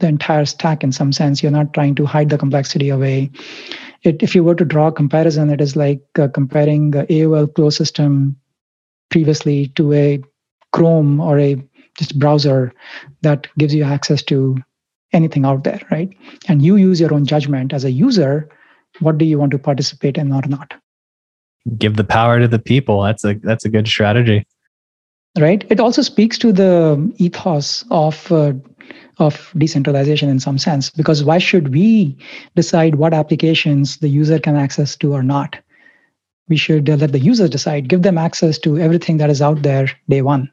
[0.01, 1.43] the entire stack in some sense.
[1.43, 3.31] You're not trying to hide the complexity away
[4.05, 7.53] it, if you were to draw a comparison, it is like uh, comparing the AOL
[7.55, 8.37] closed system
[9.11, 10.23] previously to a
[10.73, 11.57] Chrome or a
[11.97, 12.73] just browser
[13.23, 14.57] that gives you access to
[15.13, 16.11] anything out there, right?
[16.49, 18.49] And you use your own judgment as a user.
[19.01, 20.75] What do you want to participate in or not?
[21.79, 23.03] Give the power to the people.
[23.03, 24.47] That's a that's a good strategy,
[25.39, 25.65] right?
[25.71, 28.53] It also speaks to the ethos of uh,
[29.19, 32.17] of decentralization in some sense because why should we
[32.57, 35.57] decide what applications the user can access to or not
[36.49, 39.63] we should uh, let the users decide give them access to everything that is out
[39.63, 40.51] there day one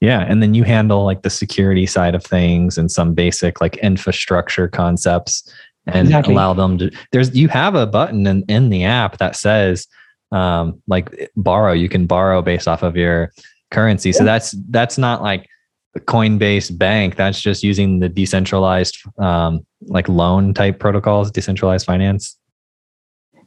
[0.00, 3.76] yeah and then you handle like the security side of things and some basic like
[3.78, 5.52] infrastructure concepts
[5.86, 6.32] and exactly.
[6.32, 9.86] allow them to there's you have a button in, in the app that says
[10.30, 13.30] um like borrow you can borrow based off of your
[13.72, 14.18] currency yeah.
[14.18, 15.48] so that's that's not like
[15.94, 22.38] the Coinbase Bank, that's just using the decentralized, um, like loan type protocols, decentralized finance.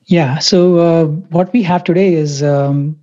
[0.03, 0.37] Yeah.
[0.37, 2.99] So uh, what we have today is um,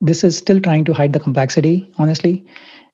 [0.00, 2.44] this is still trying to hide the complexity, honestly.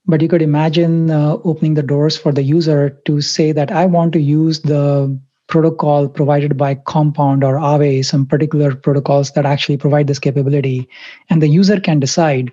[0.05, 3.87] But you could imagine uh, opening the doors for the user to say that I
[3.87, 5.17] want to use the
[5.47, 10.89] protocol provided by Compound or Aave, some particular protocols that actually provide this capability,
[11.31, 12.51] and the user can decide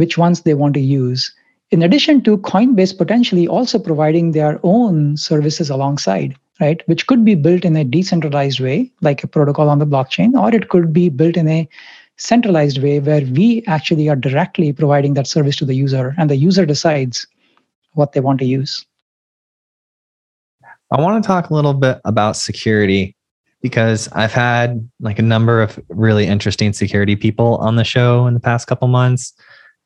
[0.00, 1.30] which ones they want to use.
[1.70, 6.82] In addition to Coinbase potentially also providing their own services alongside, right?
[6.88, 10.54] Which could be built in a decentralized way, like a protocol on the blockchain, or
[10.54, 11.68] it could be built in a
[12.16, 16.36] centralized way where we actually are directly providing that service to the user and the
[16.36, 17.26] user decides
[17.92, 18.84] what they want to use.
[20.90, 23.14] I want to talk a little bit about security
[23.62, 28.34] because I've had like a number of really interesting security people on the show in
[28.34, 29.34] the past couple months.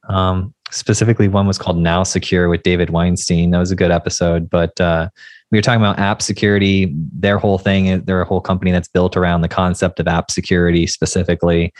[0.08, 3.50] Um, specifically, one was called NowSecure with David Weinstein.
[3.50, 4.50] That was a good episode.
[4.50, 5.08] But uh,
[5.50, 6.92] we were talking about app security.
[7.12, 10.86] Their whole thing, they're a whole company that's built around the concept of app security
[10.86, 11.72] specifically.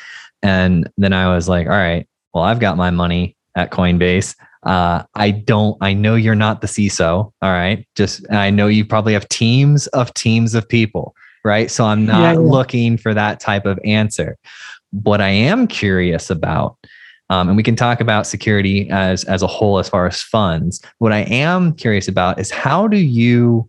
[0.43, 4.37] And then I was like, all right, well, I've got my money at Coinbase.
[4.65, 7.33] Uh, I don't, I know you're not the CISO.
[7.43, 7.87] All right.
[7.95, 11.15] Just, I know you probably have teams of teams of people.
[11.45, 11.71] Right.
[11.71, 12.39] So I'm not yeah, yeah.
[12.39, 14.39] looking for that type of answer.
[14.93, 16.79] What I am curious about,
[17.31, 20.81] um, and we can talk about security as, as a whole as far as funds.
[20.99, 23.69] What I am curious about is how do you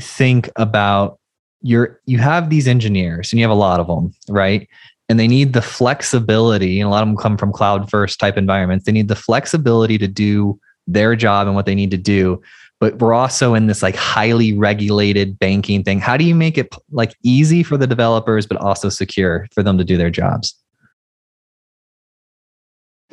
[0.00, 1.18] think about
[1.62, 4.68] your, you have these engineers and you have a lot of them, right?
[5.08, 8.36] and they need the flexibility and a lot of them come from cloud first type
[8.36, 12.40] environments they need the flexibility to do their job and what they need to do
[12.80, 16.74] but we're also in this like highly regulated banking thing how do you make it
[16.90, 20.54] like easy for the developers but also secure for them to do their jobs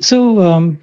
[0.02, 0.82] so um,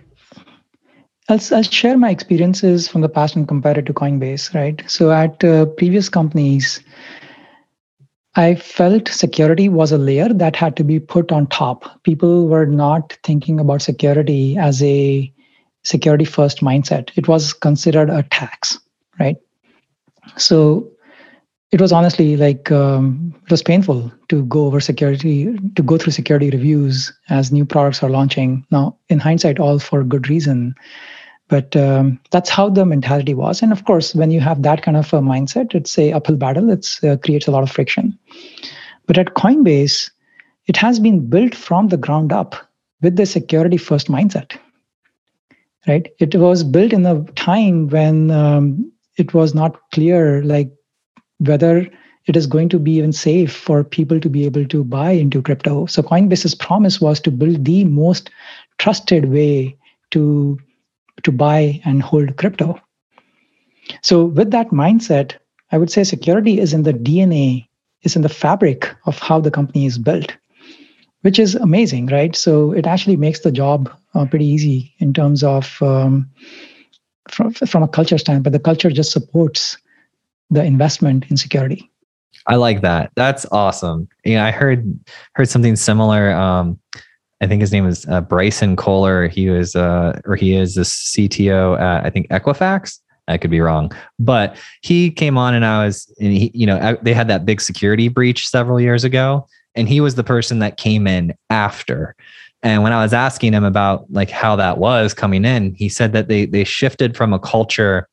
[1.27, 5.11] I'll, I'll share my experiences from the past and compare it to coinbase right so
[5.11, 6.81] at uh, previous companies
[8.35, 12.01] I felt security was a layer that had to be put on top.
[12.03, 15.33] People were not thinking about security as a
[15.83, 17.09] security first mindset.
[17.15, 18.79] It was considered a tax,
[19.19, 19.35] right?
[20.37, 20.89] So
[21.71, 26.13] it was honestly like um, it was painful to go over security, to go through
[26.13, 28.65] security reviews as new products are launching.
[28.71, 30.73] Now, in hindsight, all for good reason.
[31.47, 33.61] But um, that's how the mentality was.
[33.61, 36.69] And of course, when you have that kind of a mindset, it's a uphill battle.
[36.69, 38.17] It uh, creates a lot of friction.
[39.07, 40.11] But at Coinbase,
[40.67, 42.55] it has been built from the ground up
[43.01, 44.57] with the security first mindset.
[45.87, 46.07] Right?
[46.19, 50.71] It was built in a time when um, it was not clear, like
[51.39, 51.87] whether
[52.25, 55.41] it is going to be even safe for people to be able to buy into
[55.41, 55.85] crypto.
[55.87, 58.29] So Coinbase's promise was to build the most
[58.77, 59.77] trusted way
[60.11, 60.59] to
[61.23, 62.79] to buy and hold crypto.
[64.01, 65.35] So, with that mindset,
[65.71, 67.67] I would say security is in the DNA,
[68.03, 70.35] is in the fabric of how the company is built,
[71.21, 72.35] which is amazing, right?
[72.35, 76.29] So, it actually makes the job uh, pretty easy in terms of um,
[77.29, 78.53] from, from a culture standpoint.
[78.53, 79.77] The culture just supports
[80.49, 81.89] the investment in security.
[82.47, 83.11] I like that.
[83.15, 84.07] That's awesome.
[84.25, 84.99] Yeah, I heard
[85.35, 86.31] heard something similar.
[86.31, 86.79] Um,
[87.41, 89.29] I think his name is uh, Bryson Koehler.
[89.29, 92.99] He was, uh, or he is the CTO at I think Equifax.
[93.27, 96.97] I could be wrong, but he came on and I was, and he, you know,
[97.03, 100.77] they had that big security breach several years ago, and he was the person that
[100.77, 102.15] came in after.
[102.63, 106.11] And when I was asking him about like how that was coming in, he said
[106.13, 108.09] that they they shifted from a culture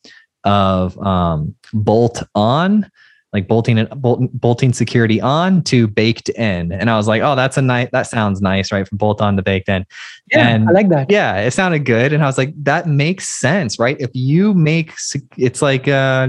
[0.46, 2.90] of um, bolt on
[3.32, 6.72] like bolting it bolt, bolting security on to baked in.
[6.72, 8.88] And i was like oh that's a nice that sounds nice right?
[8.88, 9.84] From bolt on to baked in.
[10.30, 11.10] Yeah and i like that.
[11.10, 12.12] yeah it sounded good.
[12.12, 13.96] And i was like that makes sense right?
[14.00, 14.94] If you make
[15.36, 16.28] it's like uh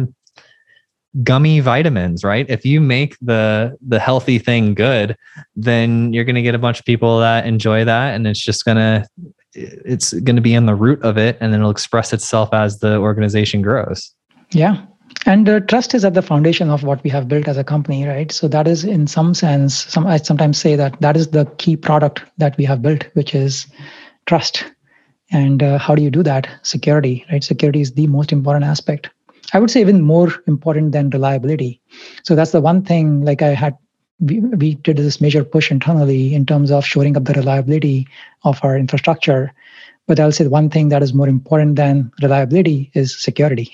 [1.24, 2.46] gummy vitamins right?
[2.50, 5.16] If you make the the healthy thing good
[5.56, 8.66] then you're going to get a bunch of people that enjoy that and it's just
[8.66, 9.08] going to
[9.58, 12.80] it's going to be in the root of it and then it'll express itself as
[12.80, 14.13] the organization grows.
[14.52, 14.86] Yeah.
[15.26, 18.06] And uh, trust is at the foundation of what we have built as a company
[18.06, 18.32] right?
[18.32, 21.76] So that is in some sense some i sometimes say that that is the key
[21.76, 23.67] product that we have built which is
[24.26, 24.65] trust.
[25.32, 26.48] And uh, how do you do that?
[26.63, 27.43] Security right?
[27.43, 29.10] Security is the most important aspect.
[29.54, 31.82] I would say even more important than reliability.
[32.24, 33.76] So that's the one thing like i had
[34.20, 38.08] we, we did this major push internally in terms of shoring up the reliability
[38.44, 39.54] of our infrastructure
[40.08, 43.72] but i'll say one thing that is more important than reliability is security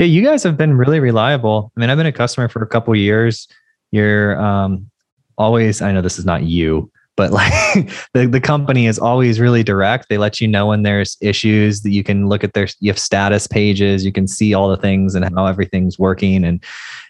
[0.00, 1.70] yeah, you guys have been really reliable.
[1.76, 3.46] I mean, I've been a customer for a couple years.
[3.90, 4.90] You're um,
[5.36, 6.90] always, I know this is not you,
[7.20, 7.52] but like
[8.14, 10.08] the, the company is always really direct.
[10.08, 12.98] They let you know when there's issues that you can look at their, you have
[12.98, 16.42] status pages, you can see all the things and how everything's working.
[16.44, 16.64] And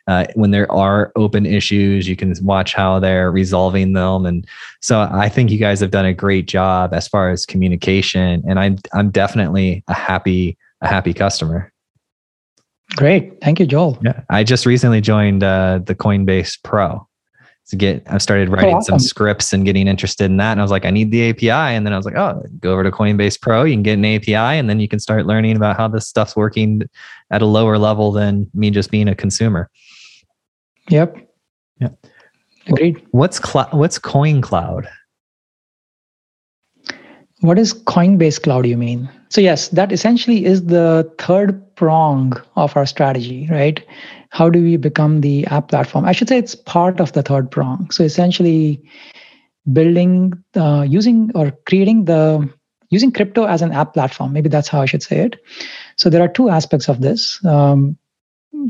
[0.09, 4.27] uh, when there are open issues, you can watch how they're resolving them.
[4.27, 4.45] And
[4.81, 8.43] so I think you guys have done a great job as far as communication.
[8.49, 11.73] And I'm, I'm definitely a happy, a happy customer.
[12.97, 13.41] Great.
[13.41, 13.97] Thank you, Joel.
[14.03, 14.23] Yeah.
[14.29, 17.07] I just recently joined uh, the Coinbase Pro
[17.69, 18.99] to get, I started writing awesome.
[18.99, 20.53] some scripts and getting interested in that.
[20.53, 21.51] And I was like, I need the API.
[21.51, 23.65] And then I was like, oh, go over to Coinbase Pro.
[23.65, 26.35] You can get an API and then you can start learning about how this stuff's
[26.35, 26.83] working
[27.31, 29.71] at a lower level than me just being a consumer.
[30.89, 31.17] Yep.
[31.81, 31.91] Yeah.
[32.67, 33.07] Agreed.
[33.13, 34.89] What's cl- what's Coin Cloud?
[37.41, 39.09] What is Coinbase Cloud, you mean?
[39.31, 43.85] So, yes, that essentially is the third prong of our strategy, right?
[44.31, 46.05] How do we become the app platform?
[46.05, 47.91] I should say it's part of the third prong.
[47.91, 48.83] So, essentially,
[49.73, 52.49] building, uh, using, or creating the
[52.91, 54.33] using crypto as an app platform.
[54.33, 55.37] Maybe that's how I should say it.
[55.97, 57.45] So, there are two aspects of this.
[57.45, 57.97] Um,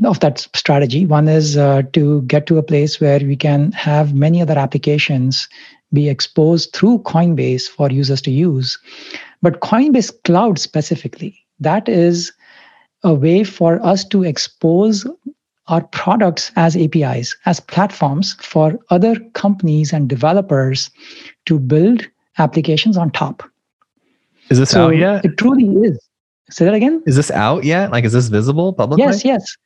[0.05, 1.05] of that strategy.
[1.05, 5.49] One is uh, to get to a place where we can have many other applications
[5.91, 8.77] be exposed through Coinbase for users to use.
[9.41, 12.31] But Coinbase Cloud specifically, that is
[13.03, 15.05] a way for us to expose
[15.67, 20.89] our products as APIs, as platforms for other companies and developers
[21.45, 23.43] to build applications on top.
[24.49, 25.25] Is this So out yet?
[25.25, 25.99] it truly is.
[26.49, 27.01] Say that again?
[27.07, 27.91] Is this out yet?
[27.91, 29.05] Like, is this visible publicly?
[29.05, 29.57] Yes, yes.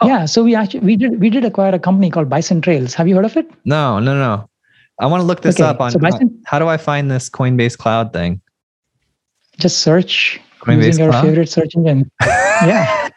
[0.00, 0.06] Oh.
[0.08, 2.94] Yeah, so we actually we did we did acquire a company called Bison Trails.
[2.94, 3.48] Have you heard of it?
[3.64, 4.48] No, no, no.
[4.98, 5.92] I want to look this Okay, up on.
[5.92, 8.40] so Bison- how do I find this Coinbase Cloud thing?
[9.58, 11.24] Just search Coinbase using your Cloud?
[11.24, 12.10] favorite search engine.
[12.22, 13.08] yeah.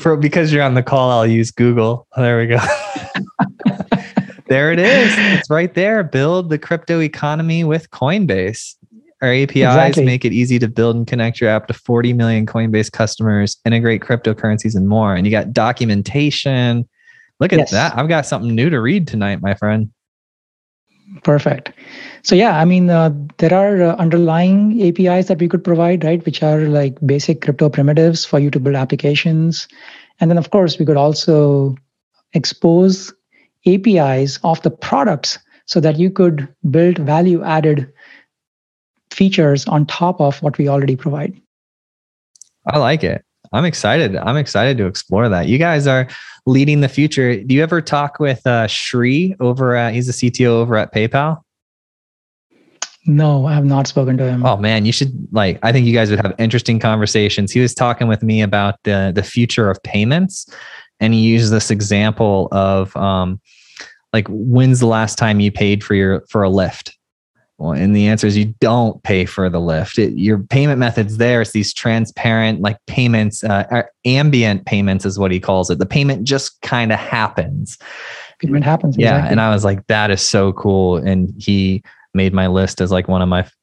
[0.00, 2.06] For because you're on the call, I'll use Google.
[2.16, 2.58] Oh, there we go.
[4.48, 5.12] there it is.
[5.38, 6.02] It's right there.
[6.02, 8.74] Build the crypto economy with Coinbase.
[9.20, 10.04] Our APIs Exactly.
[10.04, 14.00] make it easy to build and connect your app to 40 million Coinbase customers, integrate
[14.00, 15.14] cryptocurrencies and more.
[15.14, 16.88] And you got documentation.
[17.40, 17.70] Look at Yes.
[17.72, 17.98] that.
[17.98, 19.90] I've got something new to read tonight, my friend.
[21.22, 21.72] Perfect.
[22.22, 26.24] So yeah, I mean, uh, there are uh, underlying APIs that we could provide, right,
[26.24, 29.68] which are like basic crypto primitives for you to build applications,
[30.20, 31.76] and then of course we could also
[32.34, 33.12] expose
[33.66, 37.90] APIs of the products so that you could build value-added
[39.10, 41.40] features on top of what we already provide.
[42.66, 43.24] I like it.
[43.52, 44.16] I'm excited.
[44.16, 45.48] I'm excited to explore that.
[45.48, 46.08] You guys are
[46.46, 47.42] leading the future.
[47.42, 49.94] Do you ever talk with uh, Sri over at?
[49.94, 51.42] He's the CTO over at PayPal.
[53.06, 54.44] No, I have not spoken to him.
[54.44, 55.58] Oh man, you should like.
[55.62, 57.50] I think you guys would have interesting conversations.
[57.52, 60.46] He was talking with me about the the future of payments,
[61.00, 63.40] and he used this example of um,
[64.12, 66.92] like when's the last time you paid for your for a Lyft?
[67.58, 69.98] Well, and the answer is you don't pay for the Lyft.
[69.98, 71.42] It, your payment methods there.
[71.42, 75.80] It's these transparent like payments, uh, ambient payments is what he calls it.
[75.80, 77.76] The payment just kind of happens.
[78.38, 78.96] Payment happens.
[78.96, 79.32] Yeah, exactly.
[79.32, 80.98] and I was like, that is so cool.
[80.98, 81.82] And he
[82.14, 83.56] made my list as like one of my f-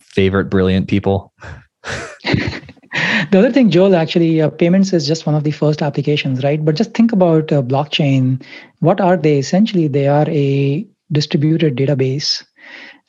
[0.00, 1.32] favorite brilliant people.
[2.24, 6.62] the other thing, Joel, actually, uh, payments is just one of the first applications, right?
[6.62, 8.44] But just think about uh, blockchain.
[8.80, 9.38] What are they?
[9.38, 12.44] Essentially, they are a distributed database,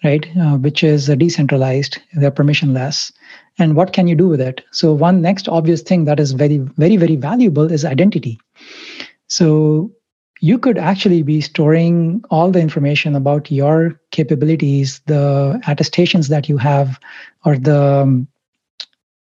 [0.04, 0.26] right?
[0.38, 3.12] Uh, which is decentralized, they're permissionless.
[3.58, 4.64] And what can you do with it?
[4.72, 8.40] So, one next obvious thing that is very, very, very valuable is identity.
[9.28, 9.92] So,
[10.42, 16.58] you could actually be storing all the information about your capabilities, the attestations that you
[16.58, 16.98] have,
[17.44, 18.28] or the um,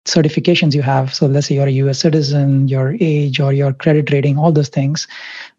[0.05, 1.13] certifications you have.
[1.13, 4.69] So let's say you're a US citizen, your age, or your credit rating, all those
[4.69, 5.07] things.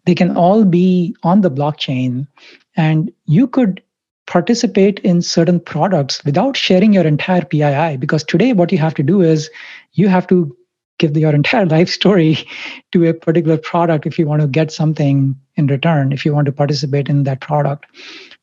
[0.05, 2.27] They can all be on the blockchain.
[2.75, 3.81] And you could
[4.27, 7.97] participate in certain products without sharing your entire PII.
[7.97, 9.49] Because today, what you have to do is
[9.93, 10.55] you have to
[10.99, 12.37] give your entire life story
[12.91, 16.45] to a particular product if you want to get something in return, if you want
[16.45, 17.85] to participate in that product.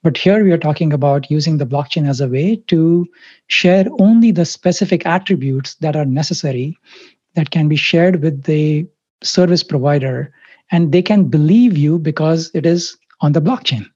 [0.02, 3.06] But here we are talking about using the blockchain as a way to
[3.48, 6.76] share only the specific attributes that are necessary
[7.34, 8.86] that can be shared with the
[9.22, 10.32] service provider.
[10.70, 13.86] And they can believe you because it is on the blockchain.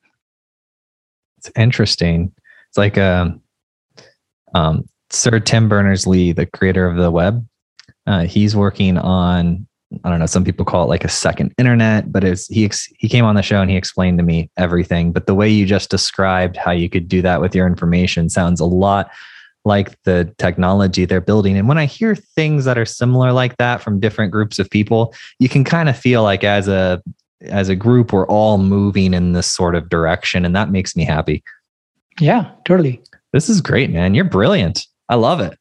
[1.39, 2.33] It's interesting.
[2.69, 3.41] It's like um,
[4.55, 7.47] um, Sir Tim Berners Lee, the creator of the web.
[8.07, 9.67] Uh, he's working on
[10.05, 10.27] I don't know.
[10.27, 13.37] Some people call it like a second internet, but it's he ex- he came on
[13.37, 15.13] the show and he explained to me everything.
[15.13, 18.61] But the way you just described how you could do that with your information sounds
[18.61, 19.11] a lot
[19.65, 21.57] like the technology they're building.
[21.57, 25.15] And when I hear things that are similar like that from different groups of people,
[25.39, 27.03] you can kind of feel like as a
[27.43, 31.05] as a group we're all moving in this sort of direction, and that makes me
[31.05, 31.43] happy.
[32.21, 33.01] Yeah, totally.
[33.33, 34.15] This is great, man.
[34.15, 34.87] You're brilliant.
[35.09, 35.57] I love it.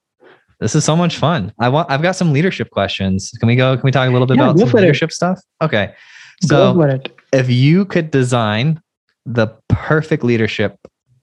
[0.60, 1.54] This is so much fun.
[1.60, 1.90] I want.
[1.92, 3.32] I've got some leadership questions.
[3.40, 3.76] Can we go?
[3.76, 4.82] Can we talk a little bit Yeah, about for it.
[4.82, 5.40] leadership stuff?
[5.62, 5.94] Okay.
[6.42, 7.00] So,
[7.34, 8.82] if you could design
[9.26, 10.78] the perfect leadership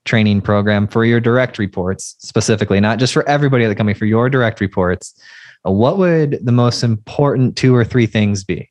[0.05, 4.07] training program for your direct reports, specifically, not just for everybody at the company, for
[4.07, 5.19] your direct reports,
[5.63, 8.71] what would the most important two or three things be?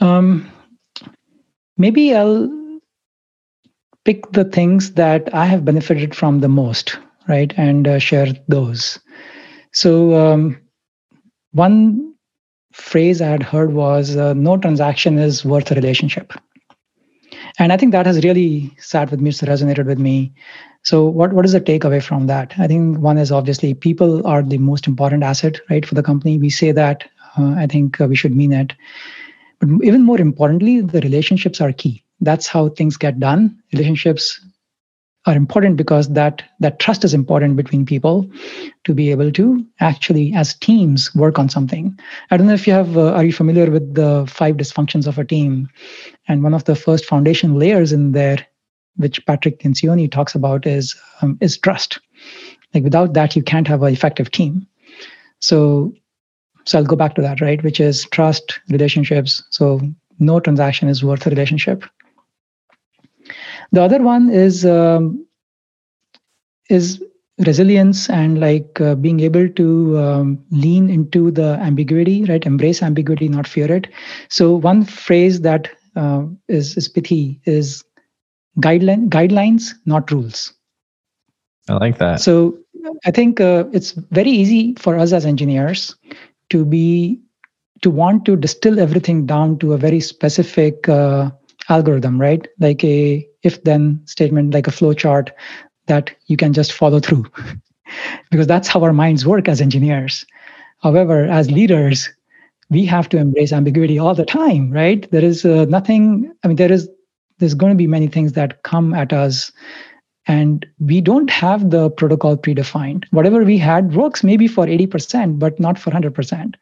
[0.00, 0.50] Um,
[1.76, 2.50] maybe I'll
[4.04, 6.98] pick the things that I have benefited from the most,
[7.28, 8.98] right, and uh, share those.
[9.72, 10.60] So, um,
[11.52, 12.14] one
[12.72, 16.32] phrase I had heard was uh, no transaction is worth a relationship.
[17.58, 20.32] And I think that has really sat with me, it's resonated with me.
[20.82, 22.54] So, what, what is the takeaway from that?
[22.58, 26.38] I think one is obviously people are the most important asset, right, for the company.
[26.38, 27.04] We say that.
[27.38, 28.72] Uh, I think uh, we should mean it.
[29.60, 32.02] But even more importantly, the relationships are key.
[32.20, 33.62] That's how things get done.
[33.72, 34.40] Relationships
[35.26, 38.28] are important because that that trust is important between people
[38.84, 41.98] to be able to actually as teams work on something
[42.30, 45.18] i don't know if you have uh, are you familiar with the five dysfunctions of
[45.18, 45.68] a team
[46.28, 48.38] and one of the first foundation layers in there
[48.96, 52.00] which patrick lencioni talks about is um, is trust
[52.72, 54.66] like without that you can't have an effective team
[55.40, 55.92] so
[56.70, 59.42] so i'll go back to that right which is trust relationships.
[59.50, 59.80] So
[60.20, 61.82] no transaction is worth a relationship.
[63.72, 65.26] The other one is um,
[66.68, 67.02] is
[67.38, 72.46] resilience and like uh, being able to um, lean into the ambiguity right?
[72.46, 73.88] Embrace ambiguity not fear it.
[74.28, 77.82] So one phrase that uh, is is pithy is
[78.60, 80.52] guideline guidelines not rules.
[81.68, 82.20] I like that.
[82.20, 82.58] So
[83.04, 85.94] i think uh, it's very easy for us as engineers
[86.50, 87.20] to be
[87.82, 91.30] to want to distill everything down to a very specific uh,
[91.68, 92.46] algorithm right?
[92.58, 95.32] Like a if then statement like a flow chart
[95.86, 97.26] that you can just follow through.
[98.30, 100.24] Because that's how our minds work as engineers.
[100.82, 102.08] However as leaders
[102.68, 105.10] we have to embrace ambiguity all the time right?
[105.10, 106.88] There is uh, nothing i mean there is
[107.38, 109.50] there's going to be many things that come at us
[110.34, 115.58] and we don't have the protocol predefined whatever we had works maybe for 80% but
[115.66, 116.54] not for 100%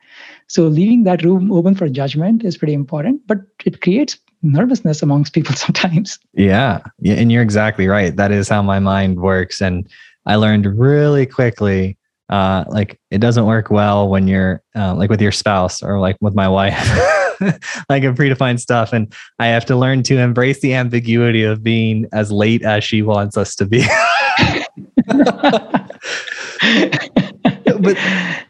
[0.46, 5.32] so leaving that room open for judgment is pretty important but it creates nervousness amongst
[5.32, 6.18] people sometimes.
[6.32, 6.80] Yeah.
[7.04, 8.14] And you're exactly right.
[8.14, 9.60] That is how my mind works.
[9.60, 9.88] And
[10.26, 11.96] I learned really quickly
[12.28, 16.16] uh, like it doesn't work well when you're uh, like with your spouse or like
[16.20, 16.76] with my wife,
[17.88, 18.92] like a predefined stuff.
[18.92, 23.02] And I have to learn to embrace the ambiguity of being as late as she
[23.02, 23.86] wants us to be.
[27.80, 27.96] but,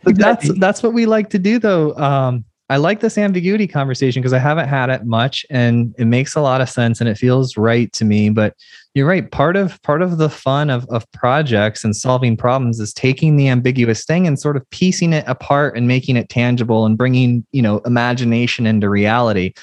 [0.02, 4.20] but that's that's what we like to do though um, I like this ambiguity conversation
[4.20, 7.16] because I haven't had it much and it makes a lot of sense and it
[7.16, 8.28] feels right to me.
[8.28, 8.54] But
[8.94, 9.30] you're right.
[9.30, 13.48] Part of part of the fun of, of projects and solving problems is taking the
[13.48, 17.62] ambiguous thing and sort of piecing it apart and making it tangible and bringing, you
[17.62, 19.54] know, imagination into reality.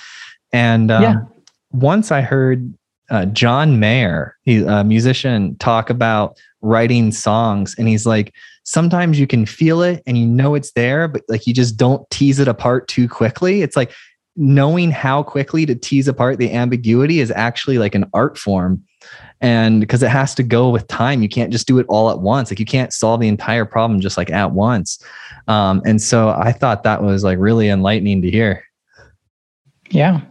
[0.51, 1.15] And um, yeah.
[1.71, 2.73] once I heard
[3.09, 8.33] uh, John Mayer, he, a musician, talk about writing songs, and he's like,
[8.65, 12.07] sometimes you can feel it and you know it's there, but like you just don't
[12.09, 13.61] tease it apart too quickly.
[13.61, 13.93] It's like
[14.35, 18.83] knowing how quickly to tease apart the ambiguity is actually like an art form.
[19.39, 22.19] And because it has to go with time, you can't just do it all at
[22.19, 22.51] once.
[22.51, 25.01] Like you can't solve the entire problem just like at once.
[25.47, 28.63] Um, and so I thought that was like really enlightening to hear.
[29.91, 30.21] Yeah.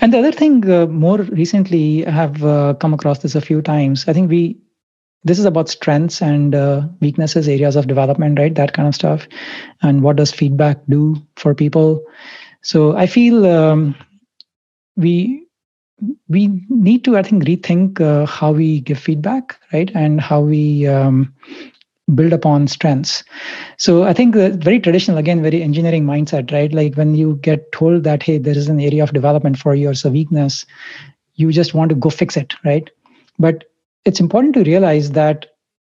[0.00, 3.62] And the other thing, uh, more recently, I have uh, come across this a few
[3.62, 4.06] times.
[4.06, 4.58] I think we
[5.24, 8.54] this is about strengths and uh, weaknesses areas of development right?
[8.54, 9.26] That kind of stuff.
[9.82, 12.04] And what does feedback do for people?
[12.62, 13.94] So i feel um,
[14.96, 15.44] we
[16.28, 19.90] we need to i think rethink uh, how we give feedback right?
[19.94, 21.34] And how we um,
[22.14, 23.24] build upon strengths.
[23.76, 26.72] So i think very traditional again very engineering mindset right?
[26.72, 29.90] Like when you get told that hey there is an area of development for you
[29.90, 30.64] or a weakness
[31.34, 32.90] you just want to go fix it right?
[33.38, 33.64] But
[34.04, 35.46] it's important to realize that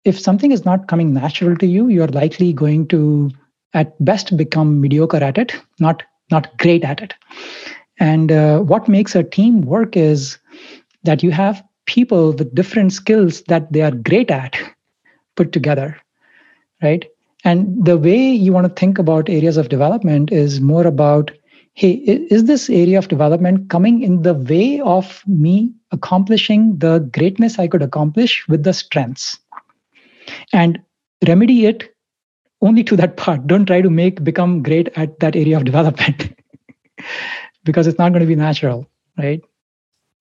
[0.06, 3.30] if something is not coming natural to you, you're likely going to,
[3.74, 7.14] at best, become mediocre at it, not not great at it.
[8.00, 10.38] And uh, what makes a team work is
[11.04, 14.58] that you have people with different skills that they are great at
[15.36, 15.98] put together,
[16.82, 17.06] right?
[17.44, 21.32] And the way you want to think about areas of development is more about
[21.78, 27.60] hey, is this area of development coming in the way of me accomplishing the greatness
[27.60, 29.38] I could accomplish with the strengths?
[30.52, 30.80] And
[31.28, 31.94] remedy it
[32.64, 33.46] only to that part.
[33.46, 36.36] Don't try to make become great at that area of development
[37.64, 39.40] because it's not going to be natural, right?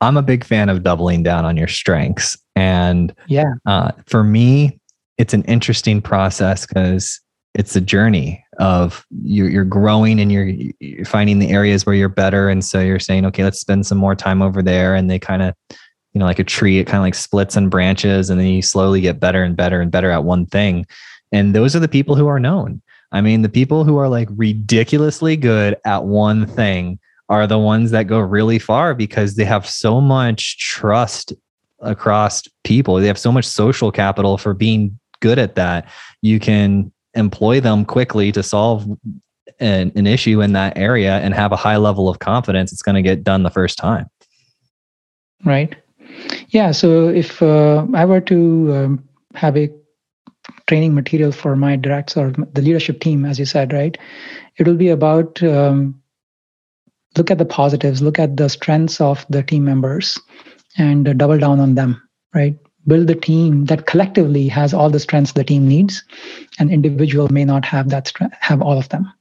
[0.02, 2.36] I'm a big fan of doubling down on your strengths.
[2.54, 4.78] And yeah, uh, for me,
[5.16, 7.18] it's an interesting process because
[7.58, 12.08] it's a journey of you're, you're growing and you're, you're finding the areas where you're
[12.08, 15.18] better and so you're saying okay let's spend some more time over there and they
[15.18, 15.54] kind of
[16.12, 18.62] you know like a tree it kind of like splits and branches and then you
[18.62, 20.86] slowly get better and better and better at one thing
[21.32, 22.82] And those are the people who are known.
[23.12, 26.98] I mean, the people who are like ridiculously good at one thing
[27.28, 31.32] are the ones that go really far because they have so much trust
[31.80, 32.96] across people.
[32.96, 35.88] They have so much social capital for being good at that.
[36.22, 38.86] You can employ them quickly to solve
[39.60, 42.94] an, an issue in that area and have a high level of confidence it's going
[42.94, 44.06] to get done the first time.
[45.44, 45.76] Right.
[46.48, 46.72] Yeah.
[46.72, 49.70] So if uh, I were to um, have a
[50.66, 53.96] training material for my directs or the leadership team, as you said, right,
[54.58, 56.00] it will be about um,
[57.16, 60.18] look at the positives, look at the strengths of the team members,
[60.78, 62.02] and uh, double down on them.
[62.34, 62.58] Right.
[62.86, 66.04] Build the team that collectively has all the strengths the team needs.
[66.58, 69.12] An individual may not have that strength, have all of them.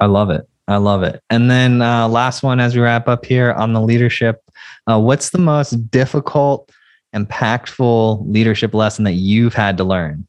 [0.00, 0.48] I love it.
[0.68, 1.22] I love it.
[1.30, 4.40] And then uh, last one as we wrap up here on the leadership,
[4.86, 6.70] uh, what's the most difficult,
[7.14, 10.26] impactful leadership lesson that you've had to learn?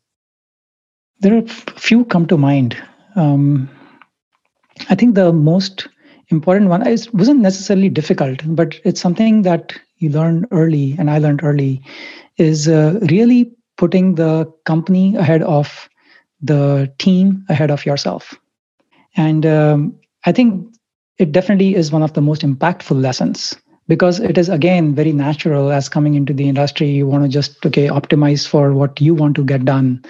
[1.19, 1.47] There are a
[1.79, 2.75] few come to mind.
[3.15, 3.69] Um,
[4.89, 5.87] I think the most
[6.29, 11.19] important one is wasn't necessarily difficult, but it's something that you learn early, and I
[11.19, 11.83] learned early,
[12.41, 15.89] is uh, really putting the company ahead of
[16.41, 18.35] the team ahead of yourself.
[19.15, 20.73] And um, I think
[21.19, 23.55] it definitely is one of the most impactful lessons
[23.87, 27.65] because it is again very natural as coming into the industry you want to just
[27.65, 30.03] okay optimize for what you want to get done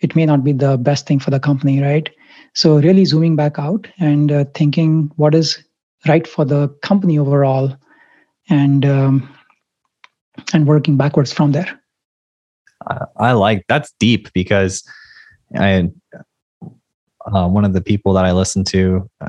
[0.00, 2.10] it may not be the best thing for the company right
[2.54, 5.62] so really zooming back out and uh, thinking what is
[6.08, 7.76] right for the company overall
[8.48, 9.33] and um,
[10.52, 11.80] and working backwards from there
[13.16, 14.82] i like that's deep because
[15.56, 15.88] i
[17.32, 19.28] uh, one of the people that I listen to, uh,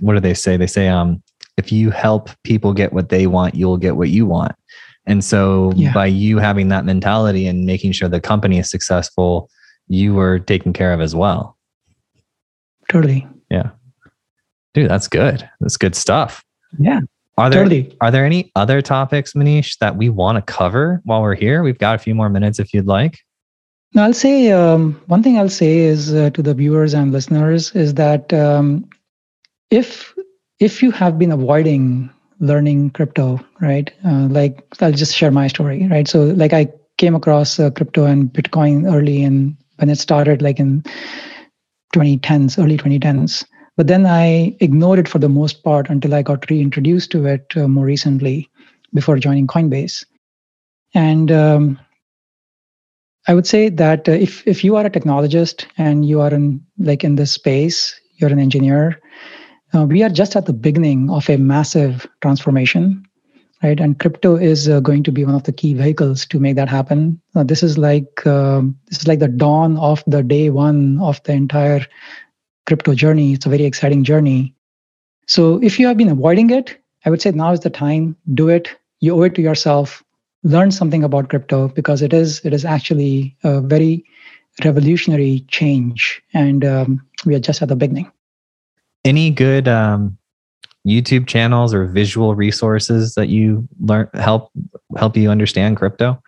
[0.00, 0.56] what do they say?
[0.56, 1.22] They say, um,
[1.56, 4.52] if you help people get what they want, you'll get what you want.
[5.06, 5.92] And so yeah.
[5.92, 9.48] by you having that mentality and making sure the company is successful,
[9.88, 11.56] you were taken care of as well.
[12.90, 13.26] Totally.
[13.50, 13.70] Yeah.
[14.74, 15.48] Dude, that's good.
[15.60, 16.44] That's good stuff.
[16.78, 17.00] Yeah.
[17.38, 17.94] Are there totally.
[18.00, 21.62] are there any other topics, Manish, that we want to cover while we're here?
[21.62, 23.20] We've got a few more minutes if you'd like.
[23.94, 27.74] No, I'll say um, one thing I'll say is uh, to the viewers and listeners
[27.74, 28.88] is that um,
[29.70, 30.14] if
[30.60, 32.10] if you have been avoiding
[32.40, 33.92] learning crypto, right?
[34.04, 36.08] Uh, like I'll just share my story, right?
[36.08, 36.68] So like I
[36.98, 40.82] came across uh, crypto and Bitcoin early and when it started, like in
[41.94, 43.44] 2010s, early 2010s.
[43.76, 47.52] But then I ignored it for the most part until I got reintroduced to it
[47.56, 48.50] uh, more recently
[48.94, 50.04] before joining Coinbase.
[50.94, 51.78] And um,
[53.28, 56.64] I would say that uh, if if you are a technologist and you are in
[56.78, 59.00] like in this space, you're an engineer.
[59.74, 63.04] Uh, we are just at the beginning of a massive transformation,
[63.62, 63.80] right?
[63.80, 66.68] And crypto is uh, going to be one of the key vehicles to make that
[66.68, 67.20] happen.
[67.34, 71.32] This is like um, this is like the dawn of the day one of the
[71.32, 71.84] entire
[72.66, 73.32] crypto journey.
[73.32, 74.54] It's a very exciting journey.
[75.26, 78.16] So if you have been avoiding it, I would say now is the time.
[78.34, 78.76] Do it.
[79.00, 80.02] You owe it to yourself
[80.46, 84.04] learn something about crypto because it is it is actually a very
[84.64, 88.10] revolutionary change, and um, we are just at the beginning.
[89.04, 90.16] Any good um,
[90.86, 94.50] YouTube channels or visual resources that you learn help
[94.96, 96.22] help you understand crypto?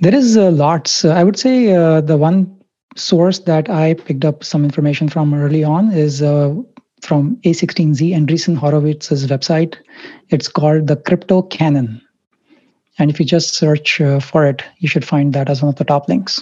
[0.00, 1.04] There is uh, lots.
[1.04, 2.53] Uh, I would say uh, the one
[2.96, 6.54] source that I picked up some information from early on is uh,
[7.02, 9.76] from A16Z and Andreessen Horowitz's website.
[10.30, 12.00] It's called the Crypto Canon.
[12.98, 15.76] And if you just search uh, for it, you should find that as one of
[15.76, 16.40] the top links.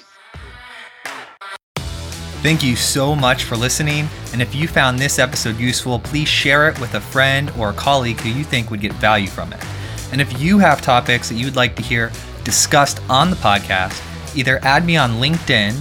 [2.42, 4.08] Thank you so much for listening.
[4.32, 7.74] And if you found this episode useful, please share it with a friend or a
[7.74, 9.64] colleague who you think would get value from it.
[10.10, 12.10] And if you have topics that you'd like to hear
[12.44, 15.80] discussed on the podcast, either add me on LinkedIn